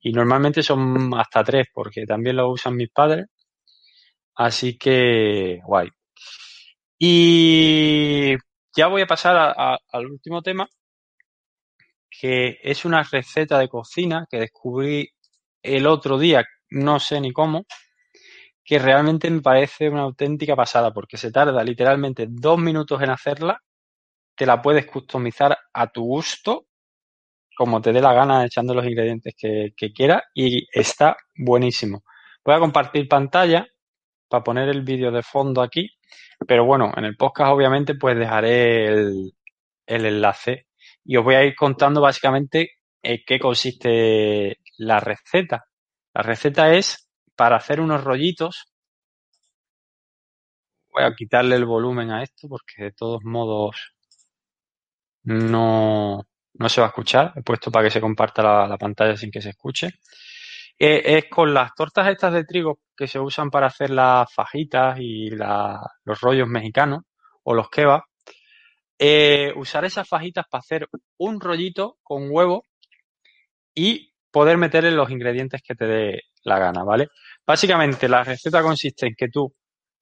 y 0.00 0.12
normalmente 0.12 0.62
son 0.62 1.14
hasta 1.18 1.42
tres 1.44 1.68
porque 1.72 2.04
también 2.06 2.36
lo 2.36 2.50
usan 2.50 2.76
mis 2.76 2.90
padres. 2.90 3.26
Así 4.36 4.76
que 4.78 5.60
guay. 5.64 5.88
Y 6.98 8.34
ya 8.76 8.86
voy 8.88 9.02
a 9.02 9.06
pasar 9.06 9.54
al 9.92 10.06
último 10.06 10.42
tema, 10.42 10.68
que 12.10 12.58
es 12.62 12.84
una 12.84 13.02
receta 13.02 13.58
de 13.58 13.68
cocina 13.68 14.26
que 14.30 14.38
descubrí 14.38 15.08
el 15.62 15.86
otro 15.86 16.18
día, 16.18 16.44
no 16.70 17.00
sé 17.00 17.20
ni 17.20 17.32
cómo, 17.32 17.64
que 18.64 18.78
realmente 18.78 19.30
me 19.30 19.42
parece 19.42 19.88
una 19.90 20.02
auténtica 20.02 20.56
pasada, 20.56 20.92
porque 20.92 21.16
se 21.16 21.32
tarda 21.32 21.62
literalmente 21.64 22.26
dos 22.28 22.58
minutos 22.58 23.02
en 23.02 23.10
hacerla, 23.10 23.60
te 24.36 24.46
la 24.46 24.62
puedes 24.62 24.86
customizar 24.86 25.56
a 25.72 25.86
tu 25.88 26.04
gusto, 26.04 26.66
como 27.56 27.80
te 27.80 27.92
dé 27.92 28.00
la 28.00 28.14
gana, 28.14 28.44
echando 28.44 28.74
los 28.74 28.86
ingredientes 28.86 29.34
que, 29.36 29.72
que 29.76 29.92
quieras, 29.92 30.22
y 30.34 30.66
está 30.72 31.16
buenísimo. 31.36 32.04
Voy 32.44 32.54
a 32.54 32.60
compartir 32.60 33.08
pantalla 33.08 33.66
para 34.28 34.44
poner 34.44 34.68
el 34.68 34.82
vídeo 34.82 35.10
de 35.10 35.22
fondo 35.22 35.62
aquí, 35.62 35.90
pero 36.46 36.64
bueno, 36.64 36.92
en 36.96 37.04
el 37.04 37.16
podcast 37.16 37.52
obviamente 37.52 37.94
pues 37.94 38.18
dejaré 38.18 38.86
el, 38.86 39.32
enlace 39.86 40.66
y 41.04 41.16
os 41.16 41.24
voy 41.24 41.34
a 41.34 41.44
ir 41.44 41.54
contando 41.54 42.00
básicamente 42.00 42.72
en 43.02 43.20
qué 43.26 43.38
consiste 43.38 44.58
la 44.78 45.00
receta. 45.00 45.66
La 46.14 46.22
receta 46.22 46.72
es 46.74 47.08
para 47.36 47.56
hacer 47.56 47.80
unos 47.80 48.02
rollitos. 48.04 48.72
Voy 50.90 51.04
a 51.04 51.14
quitarle 51.14 51.56
el 51.56 51.64
volumen 51.66 52.10
a 52.10 52.22
esto 52.22 52.48
porque 52.48 52.84
de 52.84 52.92
todos 52.92 53.22
modos 53.24 53.94
no, 55.24 56.26
no 56.54 56.68
se 56.68 56.80
va 56.80 56.86
a 56.86 56.90
escuchar. 56.90 57.32
He 57.36 57.42
puesto 57.42 57.70
para 57.70 57.84
que 57.84 57.90
se 57.90 58.00
comparta 58.00 58.66
la, 58.66 58.78
pantalla 58.78 59.16
sin 59.16 59.30
que 59.30 59.42
se 59.42 59.50
escuche. 59.50 59.88
Eh, 60.78 61.02
es 61.18 61.24
con 61.30 61.54
las 61.54 61.74
tortas 61.74 62.08
estas 62.08 62.32
de 62.32 62.44
trigo 62.44 62.80
que 62.96 63.06
se 63.06 63.20
usan 63.20 63.50
para 63.50 63.68
hacer 63.68 63.90
las 63.90 64.32
fajitas 64.32 64.98
y 65.00 65.30
los 65.30 66.20
rollos 66.20 66.48
mexicanos 66.48 67.02
o 67.44 67.54
los 67.54 67.68
kebabs. 67.70 68.04
Eh, 68.98 69.52
usar 69.56 69.84
esas 69.84 70.08
fajitas 70.08 70.46
para 70.48 70.60
hacer 70.60 70.88
un 71.18 71.40
rollito 71.40 71.98
con 72.02 72.28
huevo 72.30 72.64
y 73.74 74.12
poder 74.30 74.56
meterle 74.56 74.90
los 74.90 75.10
ingredientes 75.10 75.62
que 75.62 75.74
te 75.74 75.86
dé 75.86 76.22
la 76.42 76.58
gana, 76.58 76.84
¿vale? 76.84 77.08
Básicamente 77.46 78.08
la 78.08 78.24
receta 78.24 78.62
consiste 78.62 79.06
en 79.06 79.14
que 79.16 79.28
tú 79.28 79.54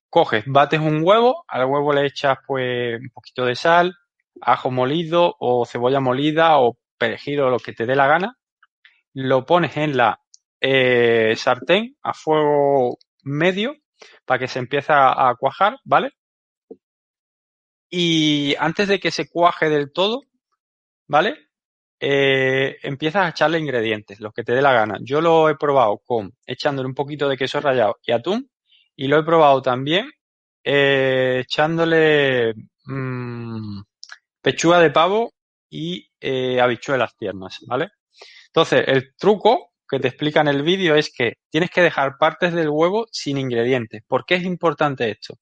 coges, 0.09 0.45
bates 0.47 0.81
un 0.81 1.03
huevo, 1.03 1.45
al 1.49 1.65
huevo 1.67 1.93
le 1.93 2.07
echas 2.07 2.39
pues 2.47 3.01
un 3.01 3.11
poquito 3.11 3.45
de 3.47 3.55
sal, 3.55 3.95
ajo 4.41 4.71
molido 4.71 5.37
o 5.39 5.65
cebolla 5.67 6.01
molida 6.01 6.59
o 6.59 6.79
perejil 6.99 7.41
o 7.41 7.51
lo 7.51 7.59
que 7.59 7.73
te 7.73 7.87
dé 7.87 7.97
la 7.97 8.07
gana, 8.07 8.37
lo 9.15 9.47
pones 9.47 9.77
en 9.77 9.97
la 9.97 10.22
eh, 10.63 11.35
sartén 11.37 11.97
a 12.03 12.15
fuego 12.15 12.99
medio 13.25 13.75
para 14.25 14.39
que 14.41 14.49
se 14.49 14.59
empiece 14.61 14.93
a 14.93 15.35
cuajar, 15.39 15.79
¿vale? 15.85 16.13
Y 17.91 18.55
antes 18.59 18.89
de 18.89 18.99
que 19.01 19.11
se 19.11 19.29
cuaje 19.29 19.69
del 19.69 19.93
todo, 19.93 20.23
¿vale? 21.09 21.53
eh, 22.05 22.79
empiezas 22.83 23.25
a 23.27 23.29
echarle 23.29 23.61
ingredientes, 23.61 24.19
los 24.19 24.33
que 24.33 24.43
te 24.43 24.53
dé 24.53 24.61
la 24.61 24.73
gana. 24.73 24.99
Yo 25.03 25.21
lo 25.21 25.49
he 25.49 25.55
probado 25.57 25.99
con 26.05 26.33
echándole 26.45 26.89
un 26.89 26.97
poquito 26.97 27.29
de 27.29 27.37
queso 27.37 27.61
rallado 27.61 27.99
y 28.03 28.11
atún 28.11 28.51
y 28.97 29.07
lo 29.07 29.19
he 29.21 29.23
probado 29.23 29.63
también 29.63 30.11
eh, 30.65 31.43
echándole 31.45 32.55
mmm, 32.87 33.83
pechuga 34.43 34.81
de 34.81 34.91
pavo 34.91 35.33
y 35.71 36.09
habichuelas 36.61 37.17
tiernas, 37.17 37.59
¿vale? 37.69 37.91
Entonces, 38.49 38.85
el 38.87 39.15
truco 39.17 39.72
que 39.93 40.01
te 40.01 40.09
explica 40.09 40.41
en 40.41 40.49
el 40.49 40.63
vídeo 40.63 40.95
es 40.95 41.13
que 41.15 41.35
tienes 41.51 41.71
que 41.71 41.83
dejar 41.83 42.17
partes 42.17 42.55
del 42.55 42.71
huevo 42.71 43.07
sin 43.13 43.37
ingredientes. 43.37 44.03
¿Por 44.09 44.25
qué 44.25 44.37
es 44.37 44.45
importante 44.45 45.11
esto? 45.11 45.39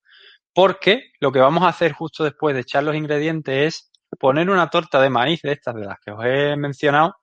Porque 0.52 1.12
lo 1.20 1.30
que 1.30 1.38
vamos 1.38 1.62
a 1.62 1.68
hacer 1.68 1.92
justo 1.92 2.24
después 2.24 2.56
de 2.56 2.62
echar 2.62 2.82
los 2.82 2.96
ingredientes 2.96 3.54
es 3.64 3.92
poner 4.18 4.50
una 4.50 4.68
torta 4.68 5.00
de 5.00 5.08
maíz 5.08 5.40
de 5.42 5.52
estas 5.52 5.76
de 5.76 5.84
las 5.84 6.00
que 6.04 6.10
os 6.10 6.24
he 6.24 6.56
mencionado 6.56 7.14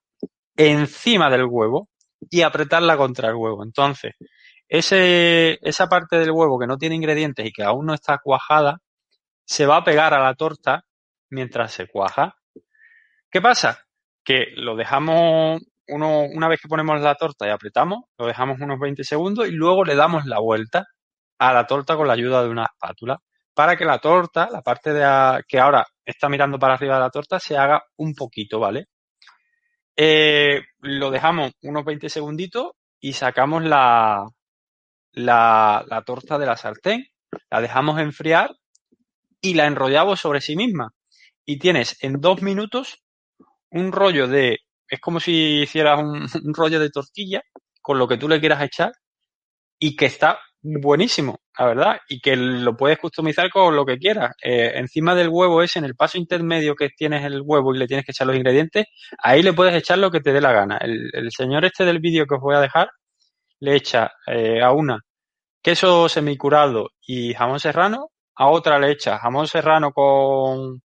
encima 0.55 1.29
del 1.29 1.43
huevo 1.43 1.89
y 2.29 2.43
apretarla 2.43 2.95
contra 2.95 3.27
el 3.27 3.35
huevo. 3.35 3.61
Entonces, 3.61 4.13
esa 4.69 5.89
parte 5.89 6.17
del 6.19 6.31
huevo 6.31 6.57
que 6.57 6.67
no 6.67 6.77
tiene 6.77 6.95
ingredientes 6.95 7.45
y 7.45 7.51
que 7.51 7.63
aún 7.63 7.87
no 7.87 7.93
está 7.93 8.19
cuajada, 8.23 8.79
se 9.43 9.65
va 9.65 9.75
a 9.77 9.83
pegar 9.83 10.13
a 10.13 10.23
la 10.23 10.33
torta 10.35 10.85
mientras 11.29 11.73
se 11.73 11.87
cuaja. 11.87 12.37
¿Qué 13.29 13.41
pasa? 13.41 13.85
Que 14.23 14.45
lo 14.55 14.77
dejamos 14.77 15.61
uno, 15.89 16.23
una 16.23 16.47
vez 16.47 16.61
que 16.61 16.67
ponemos 16.67 16.99
la 17.01 17.15
torta 17.15 17.47
y 17.47 17.51
apretamos, 17.51 18.05
lo 18.17 18.25
dejamos 18.27 18.59
unos 18.59 18.79
20 18.79 19.03
segundos 19.03 19.47
y 19.47 19.51
luego 19.51 19.83
le 19.83 19.95
damos 19.95 20.25
la 20.25 20.39
vuelta 20.39 20.85
a 21.39 21.53
la 21.53 21.67
torta 21.67 21.95
con 21.95 22.07
la 22.07 22.13
ayuda 22.13 22.43
de 22.43 22.49
una 22.49 22.65
espátula 22.65 23.19
para 23.57 23.75
que 23.75 23.85
la 23.85 23.97
torta, 23.97 24.49
la 24.51 24.61
parte 24.61 24.93
de 24.93 25.43
que 25.47 25.59
ahora 25.59 25.83
está 26.05 26.29
mirando 26.29 26.59
para 26.59 26.75
arriba 26.75 26.93
de 26.93 27.01
la 27.01 27.09
torta, 27.09 27.39
se 27.39 27.57
haga 27.57 27.81
un 27.95 28.13
poquito, 28.13 28.59
¿vale? 28.59 28.85
Eh, 29.95 30.61
lo 30.81 31.09
dejamos 31.09 31.53
unos 31.63 31.83
20 31.83 32.07
segunditos 32.07 32.73
y 32.99 33.13
sacamos 33.13 33.63
la, 33.63 34.27
la, 35.13 35.83
la 35.87 36.01
torta 36.03 36.37
de 36.37 36.45
la 36.45 36.55
sartén, 36.55 37.07
la 37.49 37.59
dejamos 37.59 37.99
enfriar 37.99 38.51
y 39.41 39.55
la 39.55 39.65
enrollamos 39.65 40.19
sobre 40.19 40.39
sí 40.39 40.55
misma. 40.55 40.91
Y 41.43 41.57
tienes 41.57 41.97
en 42.03 42.21
dos 42.21 42.43
minutos 42.43 43.01
un 43.71 43.91
rollo 43.91 44.27
de, 44.27 44.59
es 44.89 44.99
como 44.99 45.19
si 45.19 45.61
hicieras 45.61 45.99
un, 46.43 46.53
rollo 46.53 46.79
de 46.79 46.89
tortilla 46.89 47.41
con 47.81 47.99
lo 47.99 48.07
que 48.07 48.17
tú 48.17 48.27
le 48.27 48.39
quieras 48.39 48.61
echar 48.63 48.91
y 49.79 49.95
que 49.95 50.07
está 50.07 50.39
buenísimo, 50.61 51.39
la 51.57 51.65
verdad, 51.67 51.97
y 52.09 52.19
que 52.19 52.35
lo 52.35 52.75
puedes 52.75 52.97
customizar 52.97 53.49
con 53.49 53.75
lo 53.75 53.85
que 53.85 53.97
quieras. 53.97 54.35
Eh, 54.43 54.73
encima 54.75 55.15
del 55.15 55.29
huevo 55.29 55.61
es 55.61 55.75
en 55.77 55.85
el 55.85 55.95
paso 55.95 56.17
intermedio 56.17 56.75
que 56.75 56.89
tienes 56.89 57.23
el 57.23 57.41
huevo 57.45 57.73
y 57.73 57.77
le 57.77 57.87
tienes 57.87 58.05
que 58.05 58.11
echar 58.11 58.27
los 58.27 58.35
ingredientes, 58.35 58.85
ahí 59.19 59.43
le 59.43 59.53
puedes 59.53 59.75
echar 59.75 59.99
lo 59.99 60.11
que 60.11 60.19
te 60.19 60.33
dé 60.33 60.41
la 60.41 60.51
gana. 60.51 60.77
El, 60.77 61.29
señor 61.31 61.63
este 61.65 61.85
del 61.85 61.99
vídeo 61.99 62.25
que 62.25 62.35
os 62.35 62.41
voy 62.41 62.55
a 62.55 62.59
dejar 62.59 62.89
le 63.59 63.75
echa 63.75 64.11
eh, 64.27 64.61
a 64.61 64.71
una 64.71 64.99
queso 65.61 66.07
semicurado 66.07 66.91
y 67.05 67.33
jamón 67.33 67.59
serrano, 67.59 68.11
a 68.35 68.47
otra 68.47 68.79
le 68.79 68.91
echa 68.91 69.17
jamón 69.19 69.47
serrano 69.47 69.91
con, 69.91 70.81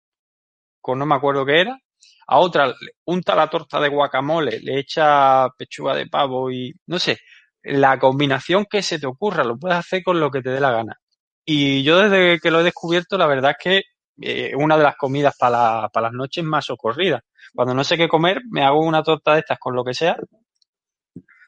con 0.83 0.99
no 0.99 1.07
me 1.07 1.15
acuerdo 1.15 1.47
qué 1.47 1.63
era, 1.63 1.79
a 2.27 2.39
otra 2.39 2.75
unta 3.05 3.35
la 3.35 3.49
torta 3.49 3.81
de 3.81 3.89
guacamole, 3.89 4.61
le 4.61 4.79
echa 4.81 5.49
pechuga 5.59 5.95
de 5.95 6.07
pavo 6.07 6.51
y 6.51 6.73
no 6.87 6.99
sé, 6.99 7.19
la 7.63 7.99
combinación 7.99 8.67
que 8.71 8.83
se 8.83 8.99
te 8.99 9.07
ocurra, 9.07 9.45
lo 9.45 9.59
puedes 9.59 9.79
hacer 9.79 10.03
con 10.03 10.21
lo 10.21 10.31
que 10.31 10.43
te 10.43 10.51
dé 10.51 10.61
la 10.61 10.73
gana. 10.73 10.97
Y 11.45 11.83
yo 11.85 11.99
desde 11.99 12.41
que 12.41 12.51
lo 12.51 12.61
he 12.61 12.65
descubierto, 12.65 13.19
la 13.19 13.27
verdad 13.27 13.53
es 13.53 13.57
que 13.63 13.83
eh, 14.21 14.55
una 14.57 14.77
de 14.77 14.85
las 14.85 14.97
comidas 14.97 15.37
para, 15.39 15.89
para 15.91 16.09
las 16.09 16.13
noches 16.15 16.45
más 16.45 16.65
socorridas. 16.67 17.23
Cuando 17.55 17.75
no 17.75 17.85
sé 17.85 17.97
qué 17.97 18.09
comer, 18.09 18.41
me 18.51 18.63
hago 18.65 18.81
una 18.81 19.03
torta 19.03 19.35
de 19.35 19.41
estas 19.41 19.59
con 19.59 19.75
lo 19.75 19.85
que 19.85 19.95
sea, 19.95 20.17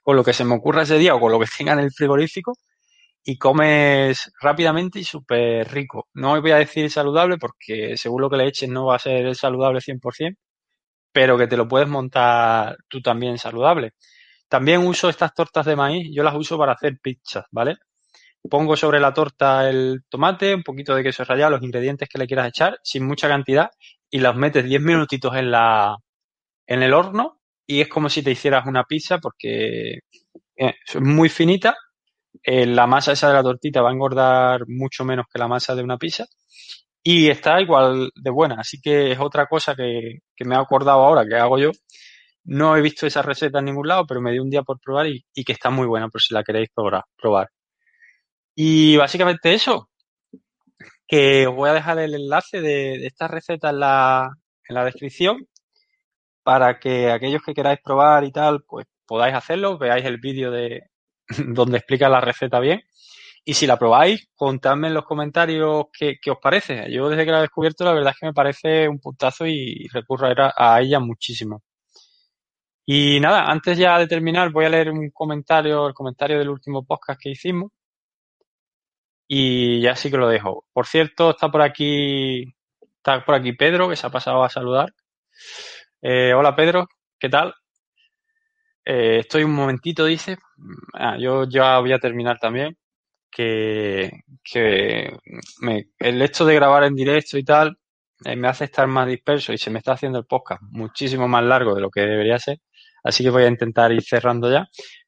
con 0.03 0.17
lo 0.17 0.25
que 0.25 0.33
se 0.33 0.45
me 0.45 0.55
ocurra 0.55 0.83
ese 0.83 0.99
día 0.99 1.15
o 1.15 1.21
con 1.21 1.33
lo 1.33 1.39
que 1.41 1.47
tenga 1.57 1.73
en 1.75 1.81
el 1.81 1.93
frigorífico 1.93 2.55
y 3.25 3.37
comes 3.39 4.33
rápidamente 4.41 5.01
y 5.01 5.05
súper 5.05 5.69
rico. 5.71 6.09
No 6.15 6.41
voy 6.41 6.51
a 6.53 6.57
decir 6.57 6.91
saludable 6.91 7.37
porque 7.39 7.97
según 7.97 8.23
lo 8.23 8.31
que 8.31 8.39
le 8.39 8.49
eches 8.49 8.69
no 8.71 8.87
va 8.87 8.97
a 8.97 8.99
ser 8.99 9.35
saludable 9.37 9.81
100%, 9.81 10.37
pero 11.19 11.37
que 11.37 11.49
te 11.49 11.57
lo 11.57 11.67
puedes 11.67 11.89
montar 11.89 12.77
tú 12.87 13.01
también 13.03 13.39
saludable. 13.39 13.95
También 14.49 14.87
uso 14.87 15.09
estas 15.09 15.35
tortas 15.35 15.67
de 15.67 15.75
maíz, 15.75 16.09
yo 16.13 16.23
las 16.23 16.37
uso 16.37 16.57
para 16.57 16.75
hacer 16.75 16.99
pizzas, 17.03 17.45
¿vale? 17.51 17.75
Pongo 18.49 18.77
sobre 18.77 19.01
la 19.01 19.13
torta 19.13 19.69
el 19.69 20.03
tomate, 20.09 20.55
un 20.55 20.63
poquito 20.63 20.95
de 20.95 21.03
queso 21.03 21.25
rallado, 21.25 21.51
los 21.51 21.63
ingredientes 21.65 22.09
que 22.09 22.19
le 22.19 22.29
quieras 22.29 22.49
echar, 22.51 22.79
sin 22.85 23.05
mucha 23.05 23.27
cantidad, 23.27 23.69
y 24.09 24.21
las 24.21 24.37
metes 24.37 24.65
10 24.65 24.81
minutitos 24.81 25.35
en 25.35 25.51
la 25.51 25.97
en 26.69 26.85
el 26.85 26.95
horno 26.95 27.41
y 27.67 27.81
es 27.81 27.89
como 27.89 28.09
si 28.09 28.23
te 28.23 28.31
hicieras 28.31 28.67
una 28.67 28.85
pizza 28.85 29.19
porque 29.19 29.95
eh, 30.57 30.75
es 30.87 31.01
muy 31.01 31.29
finita 31.29 31.77
eh, 32.45 32.67
la 32.67 32.87
masa 32.87 33.13
esa 33.13 33.29
de 33.29 33.35
la 33.35 33.43
tortita 33.43 33.83
va 33.83 33.91
a 33.91 33.93
engordar 33.93 34.69
mucho 34.69 35.05
menos 35.05 35.27
que 35.33 35.41
la 35.41 35.49
masa 35.49 35.75
de 35.75 35.83
una 35.83 35.99
pizza 35.99 36.27
y 37.03 37.29
está 37.31 37.61
igual 37.61 38.11
de 38.15 38.31
buena. 38.31 38.57
Así 38.61 38.81
que 38.81 39.13
es 39.13 39.19
otra 39.21 39.47
cosa 39.47 39.75
que, 39.75 40.19
me 40.45 40.57
ha 40.57 40.61
acordado 40.61 41.01
ahora 41.03 41.27
que 41.27 41.37
hago 41.37 41.59
yo. 41.59 41.71
No 42.45 42.77
he 42.77 42.83
visto 42.83 43.07
esa 43.07 43.23
receta 43.23 43.59
en 43.61 43.67
ningún 43.67 43.89
lado, 43.89 44.07
pero 44.07 44.21
me 44.21 44.33
di 44.33 44.39
un 44.39 44.51
día 44.51 44.63
por 44.63 44.81
probar 44.81 45.07
y, 45.07 45.23
que 45.45 45.53
está 45.53 45.71
muy 45.71 45.87
buena 45.87 46.09
por 46.09 46.21
si 46.23 46.35
la 46.35 46.43
queréis 46.45 46.71
probar. 47.17 47.49
Y 48.55 48.97
básicamente 48.97 49.55
eso, 49.55 49.89
que 51.07 51.47
os 51.47 51.55
voy 51.55 51.71
a 51.71 51.75
dejar 51.75 51.99
el 51.99 52.15
enlace 52.15 52.61
de, 52.61 52.99
de 52.99 53.07
esta 53.07 53.29
receta 53.29 53.71
en 53.71 53.81
la, 53.81 54.31
en 54.69 54.75
la 54.75 54.85
descripción 54.85 55.47
para 56.43 56.79
que 56.79 57.11
aquellos 57.11 57.43
que 57.43 57.55
queráis 57.55 57.81
probar 57.85 58.25
y 58.25 58.33
tal, 58.33 58.63
pues 58.67 58.87
podáis 59.07 59.35
hacerlo, 59.35 59.79
veáis 59.79 60.05
el 60.07 60.19
vídeo 60.19 60.51
de, 60.51 60.83
donde 61.47 61.79
explica 61.79 62.09
la 62.09 62.21
receta 62.21 62.61
bien. 62.61 62.81
Y 63.49 63.55
si 63.55 63.67
la 63.67 63.79
probáis, 63.79 64.29
contadme 64.37 64.89
en 64.89 64.95
los 64.95 65.07
comentarios 65.07 65.87
qué, 65.99 66.19
os 66.31 66.37
parece. 66.39 66.93
Yo 66.93 67.09
desde 67.09 67.25
que 67.25 67.31
la 67.31 67.39
he 67.39 67.41
descubierto, 67.41 67.83
la 67.83 67.95
verdad 67.95 68.13
es 68.13 68.19
que 68.21 68.27
me 68.27 68.35
parece 68.35 68.87
un 68.87 69.01
puntazo 69.01 69.47
y 69.47 69.89
recurro 69.91 70.27
a, 70.27 70.53
a 70.55 70.83
ella 70.83 71.01
muchísimo. 71.01 71.63
Y 72.85 73.19
nada, 73.21 73.47
antes 73.51 73.79
ya 73.79 73.99
de 73.99 74.07
terminar, 74.07 74.53
voy 74.53 74.67
a 74.67 74.69
leer 74.69 74.91
un 74.91 75.11
comentario, 75.13 75.87
el 75.89 75.95
comentario 75.95 76.39
del 76.39 76.51
último 76.51 76.85
podcast 76.85 77.19
que 77.23 77.31
hicimos. 77.31 77.73
Y 79.27 79.81
ya 79.81 79.97
sí 79.97 80.11
que 80.11 80.19
lo 80.19 80.29
dejo. 80.29 80.67
Por 80.75 80.87
cierto, 80.87 81.31
está 81.31 81.51
por 81.51 81.63
aquí, 81.63 82.45
está 82.97 83.25
por 83.25 83.35
aquí 83.35 83.55
Pedro, 83.55 83.89
que 83.89 83.97
se 83.97 84.07
ha 84.07 84.11
pasado 84.11 84.45
a 84.45 84.51
saludar. 84.51 84.93
Eh, 86.03 86.35
hola 86.35 86.55
Pedro, 86.55 86.87
¿qué 87.19 87.31
tal? 87.31 87.55
Eh, 88.85 89.21
estoy 89.21 89.45
un 89.45 89.55
momentito, 89.55 90.05
dice. 90.05 90.37
Ah, 90.93 91.17
yo 91.19 91.45
ya 91.49 91.79
voy 91.79 91.93
a 91.93 91.99
terminar 91.99 92.39
también. 92.39 92.77
Que, 93.31 94.11
que 94.43 95.17
el 95.99 96.23
hecho 96.23 96.45
de 96.45 96.55
grabar 96.55 96.85
en 96.85 96.95
directo 96.95 97.39
y 97.39 97.45
tal 97.45 97.79
eh, 98.25 98.37
me 98.37 98.49
hace 98.49 98.65
estar 98.65 98.87
más 98.89 99.07
disperso 99.07 99.53
y 99.53 99.59
se 99.59 99.71
me 99.71 99.79
está 99.79 99.93
haciendo 99.93 100.19
el 100.19 100.27
podcast 100.27 100.63
muchísimo 100.63 101.29
más 101.29 101.45
largo 101.45 101.75
de 101.75 101.81
lo 101.83 101.91
que 101.91 102.01
debería 102.03 102.39
ser. 102.39 102.59
Así 103.05 103.23
que 103.25 103.31
voy 103.31 103.45
a 103.45 103.49
intentar 103.49 103.93
ir 103.93 104.03
cerrando 104.03 104.51
ya. 104.51 104.67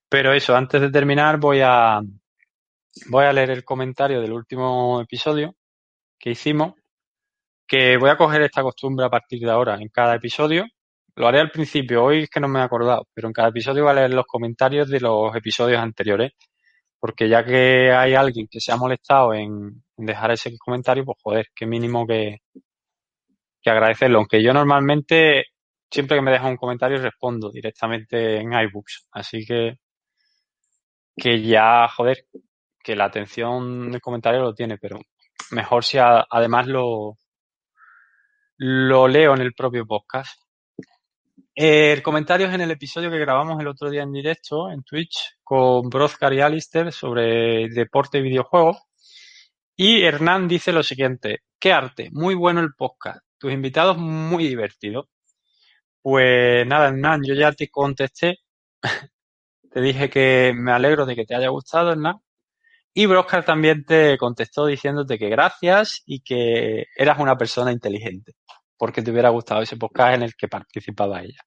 Pero 0.08 0.32
eso, 0.32 0.56
antes 0.56 0.80
de 0.80 0.90
terminar 0.90 1.38
voy 1.38 1.60
a, 1.62 2.00
voy 3.08 3.24
a 3.24 3.32
leer 3.32 3.50
el 3.50 3.64
comentario 3.64 4.20
del 4.20 4.32
último 4.32 5.00
episodio 5.02 5.56
que 6.18 6.30
hicimos. 6.30 6.74
Que 7.66 7.96
voy 7.96 8.10
a 8.10 8.16
coger 8.16 8.42
esta 8.42 8.62
costumbre 8.62 9.06
a 9.06 9.10
partir 9.10 9.40
de 9.40 9.50
ahora 9.50 9.76
en 9.76 9.88
cada 9.88 10.16
episodio 10.16 10.66
lo 11.16 11.28
haré 11.28 11.40
al 11.40 11.50
principio, 11.50 12.04
hoy 12.04 12.22
es 12.22 12.30
que 12.30 12.40
no 12.40 12.48
me 12.48 12.60
he 12.60 12.62
acordado, 12.62 13.06
pero 13.12 13.28
en 13.28 13.34
cada 13.34 13.48
episodio 13.48 13.82
voy 13.82 13.92
a 13.92 13.94
leer 13.94 14.14
los 14.14 14.26
comentarios 14.26 14.88
de 14.88 15.00
los 15.00 15.34
episodios 15.36 15.78
anteriores, 15.78 16.32
porque 17.00 17.28
ya 17.28 17.44
que 17.44 17.92
hay 17.92 18.14
alguien 18.14 18.46
que 18.50 18.60
se 18.60 18.72
ha 18.72 18.76
molestado 18.76 19.34
en, 19.34 19.82
dejar 19.96 20.30
ese 20.32 20.56
comentario, 20.58 21.04
pues 21.04 21.18
joder, 21.22 21.46
qué 21.54 21.66
mínimo 21.66 22.06
que, 22.06 22.38
que 23.62 23.70
agradecerlo. 23.70 24.18
Aunque 24.18 24.42
yo 24.42 24.52
normalmente, 24.52 25.46
siempre 25.90 26.16
que 26.16 26.22
me 26.22 26.30
deja 26.30 26.48
un 26.48 26.56
comentario, 26.56 26.98
respondo 26.98 27.50
directamente 27.50 28.36
en 28.38 28.52
iBooks. 28.52 29.06
Así 29.12 29.44
que, 29.46 29.78
que 31.16 31.42
ya, 31.42 31.88
joder, 31.88 32.26
que 32.82 32.96
la 32.96 33.06
atención 33.06 33.90
del 33.90 34.00
comentario 34.00 34.42
lo 34.42 34.54
tiene, 34.54 34.78
pero 34.78 35.00
mejor 35.52 35.84
si 35.84 35.98
además 35.98 36.66
lo, 36.66 37.16
lo 38.58 39.08
leo 39.08 39.34
en 39.34 39.40
el 39.40 39.54
propio 39.54 39.86
podcast. 39.86 40.38
El 41.62 42.02
comentario 42.02 42.46
es 42.46 42.54
en 42.54 42.62
el 42.62 42.70
episodio 42.70 43.10
que 43.10 43.18
grabamos 43.18 43.60
el 43.60 43.68
otro 43.68 43.90
día 43.90 44.02
en 44.02 44.12
directo 44.12 44.70
en 44.70 44.82
Twitch 44.82 45.36
con 45.44 45.90
Brothcar 45.90 46.32
y 46.32 46.40
Alistair 46.40 46.90
sobre 46.90 47.68
deporte 47.68 48.16
y 48.16 48.22
videojuegos. 48.22 48.78
Y 49.76 50.00
Hernán 50.02 50.48
dice 50.48 50.72
lo 50.72 50.82
siguiente, 50.82 51.40
qué 51.58 51.74
arte, 51.74 52.08
muy 52.12 52.34
bueno 52.34 52.60
el 52.60 52.72
podcast, 52.74 53.20
tus 53.36 53.52
invitados 53.52 53.98
muy 53.98 54.48
divertidos. 54.48 55.08
Pues 56.00 56.66
nada, 56.66 56.88
Hernán, 56.88 57.20
yo 57.26 57.34
ya 57.34 57.52
te 57.52 57.68
contesté, 57.68 58.38
te 59.70 59.80
dije 59.82 60.08
que 60.08 60.54
me 60.56 60.72
alegro 60.72 61.04
de 61.04 61.14
que 61.14 61.26
te 61.26 61.34
haya 61.34 61.48
gustado, 61.48 61.92
Hernán. 61.92 62.20
Y 62.94 63.04
Brothcar 63.04 63.44
también 63.44 63.84
te 63.84 64.16
contestó 64.16 64.64
diciéndote 64.64 65.18
que 65.18 65.28
gracias 65.28 66.02
y 66.06 66.20
que 66.22 66.86
eras 66.96 67.18
una 67.18 67.36
persona 67.36 67.70
inteligente 67.70 68.32
porque 68.80 69.02
te 69.02 69.10
hubiera 69.10 69.28
gustado 69.28 69.60
ese 69.60 69.76
podcast 69.76 70.14
en 70.14 70.22
el 70.22 70.34
que 70.34 70.48
participaba 70.48 71.22
ella. 71.22 71.42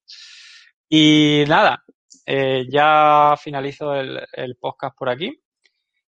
Y 0.87 1.43
nada, 1.47 1.83
eh, 2.27 2.67
ya 2.69 3.33
finalizo 3.41 3.95
el, 3.95 4.55
podcast 4.59 4.95
por 4.95 5.09
aquí. 5.09 5.41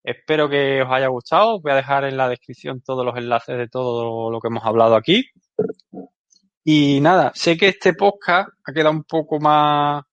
Espero 0.04 0.50
que 0.50 0.82
os 0.82 0.92
haya 0.92 1.10
gustado. 1.10 1.62
Voy 1.62 1.74
a 1.74 1.76
dejar 1.76 2.06
en 2.06 2.18
la 2.18 2.28
descripción 2.28 2.82
todos 2.82 3.06
los 3.06 3.16
enlaces 3.16 3.56
de 3.56 3.68
todo 3.68 4.32
lo 4.32 4.40
que 4.40 4.48
hemos 4.48 4.66
hablado 4.66 4.96
aquí. 4.96 5.24
Y 6.64 7.00
nada, 7.02 7.32
sé 7.36 7.56
que 7.56 7.68
este 7.68 7.94
podcast 7.94 8.50
ha 8.66 8.74
quedado 8.74 8.90
un 8.90 9.04
poco 9.04 9.40
más, 9.40 10.04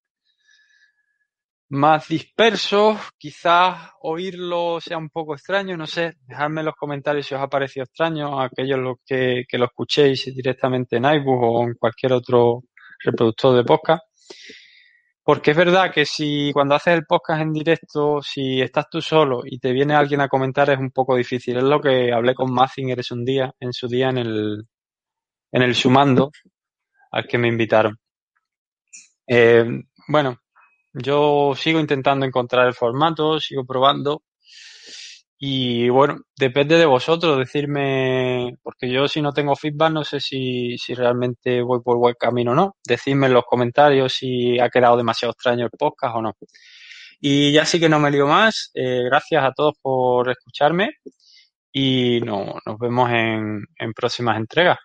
más 1.70 2.08
disperso. 2.08 2.98
Quizás 3.18 3.90
oírlo 4.02 4.80
sea 4.80 4.98
un 4.98 5.10
poco 5.10 5.34
extraño, 5.34 5.76
no 5.76 5.86
sé. 5.86 6.14
Dejadme 6.26 6.60
en 6.60 6.66
los 6.66 6.76
comentarios 6.76 7.26
si 7.26 7.34
os 7.34 7.40
ha 7.40 7.48
parecido 7.48 7.84
extraño, 7.84 8.40
aquellos 8.40 8.78
los 8.78 8.96
que, 9.04 9.44
que 9.48 9.58
lo 9.58 9.66
escuchéis 9.66 10.24
directamente 10.34 10.96
en 10.96 11.04
iBook 11.04 11.42
o 11.42 11.64
en 11.64 11.74
cualquier 11.74 12.12
otro 12.12 12.62
reproductor 13.04 13.56
de 13.56 13.64
podcast. 13.64 14.02
Porque 15.22 15.50
es 15.50 15.56
verdad 15.58 15.92
que 15.92 16.06
si 16.06 16.50
cuando 16.54 16.74
haces 16.74 16.94
el 16.94 17.04
podcast 17.04 17.42
en 17.42 17.52
directo, 17.52 18.22
si 18.22 18.62
estás 18.62 18.86
tú 18.90 19.02
solo 19.02 19.42
y 19.44 19.58
te 19.58 19.72
viene 19.72 19.94
alguien 19.94 20.22
a 20.22 20.28
comentar 20.28 20.70
es 20.70 20.78
un 20.78 20.90
poco 20.90 21.16
difícil. 21.16 21.58
Es 21.58 21.64
lo 21.64 21.80
que 21.82 22.10
hablé 22.12 22.34
con 22.34 22.50
Mazinger 22.50 23.00
un 23.10 23.24
día, 23.26 23.52
en 23.60 23.74
su 23.74 23.88
día 23.88 24.08
en 24.08 24.18
el, 24.18 24.64
en 25.52 25.62
el 25.62 25.74
Sumando 25.74 26.30
al 27.10 27.26
que 27.26 27.36
me 27.36 27.48
invitaron. 27.48 27.98
Eh, 29.26 29.66
bueno, 30.08 30.38
yo 30.92 31.54
sigo 31.56 31.80
intentando 31.80 32.26
encontrar 32.26 32.66
el 32.66 32.74
formato, 32.74 33.40
sigo 33.40 33.64
probando 33.64 34.22
y 35.40 35.88
bueno, 35.88 36.18
depende 36.36 36.76
de 36.76 36.86
vosotros 36.86 37.38
decirme, 37.38 38.56
porque 38.62 38.90
yo 38.90 39.06
si 39.06 39.22
no 39.22 39.32
tengo 39.32 39.54
feedback 39.54 39.92
no 39.92 40.02
sé 40.04 40.18
si, 40.20 40.76
si 40.78 40.94
realmente 40.94 41.62
voy 41.62 41.80
por 41.80 41.96
buen 41.98 42.16
camino 42.18 42.52
o 42.52 42.54
no. 42.56 42.76
Decidme 42.84 43.28
en 43.28 43.34
los 43.34 43.44
comentarios 43.44 44.12
si 44.14 44.58
ha 44.58 44.68
quedado 44.68 44.96
demasiado 44.96 45.32
extraño 45.32 45.66
el 45.66 45.70
podcast 45.70 46.16
o 46.16 46.22
no. 46.22 46.32
Y 47.20 47.52
ya 47.52 47.64
sí 47.64 47.80
que 47.80 47.88
no 47.88 48.00
me 48.00 48.10
lío 48.10 48.26
más. 48.26 48.70
Eh, 48.74 49.02
gracias 49.04 49.44
a 49.44 49.52
todos 49.52 49.74
por 49.80 50.28
escucharme 50.30 50.90
y 51.72 52.20
no, 52.22 52.56
nos 52.66 52.78
vemos 52.78 53.10
en, 53.10 53.64
en 53.78 53.92
próximas 53.94 54.36
entregas 54.38 54.78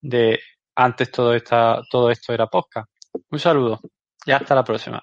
de 0.00 0.40
antes 0.76 1.10
todo, 1.10 1.34
esta, 1.34 1.82
todo 1.90 2.10
esto 2.10 2.32
era 2.32 2.46
podcast. 2.46 2.90
Un 3.30 3.38
saludo 3.38 3.80
y 4.26 4.32
hasta 4.32 4.54
la 4.54 4.64
próxima. 4.64 5.02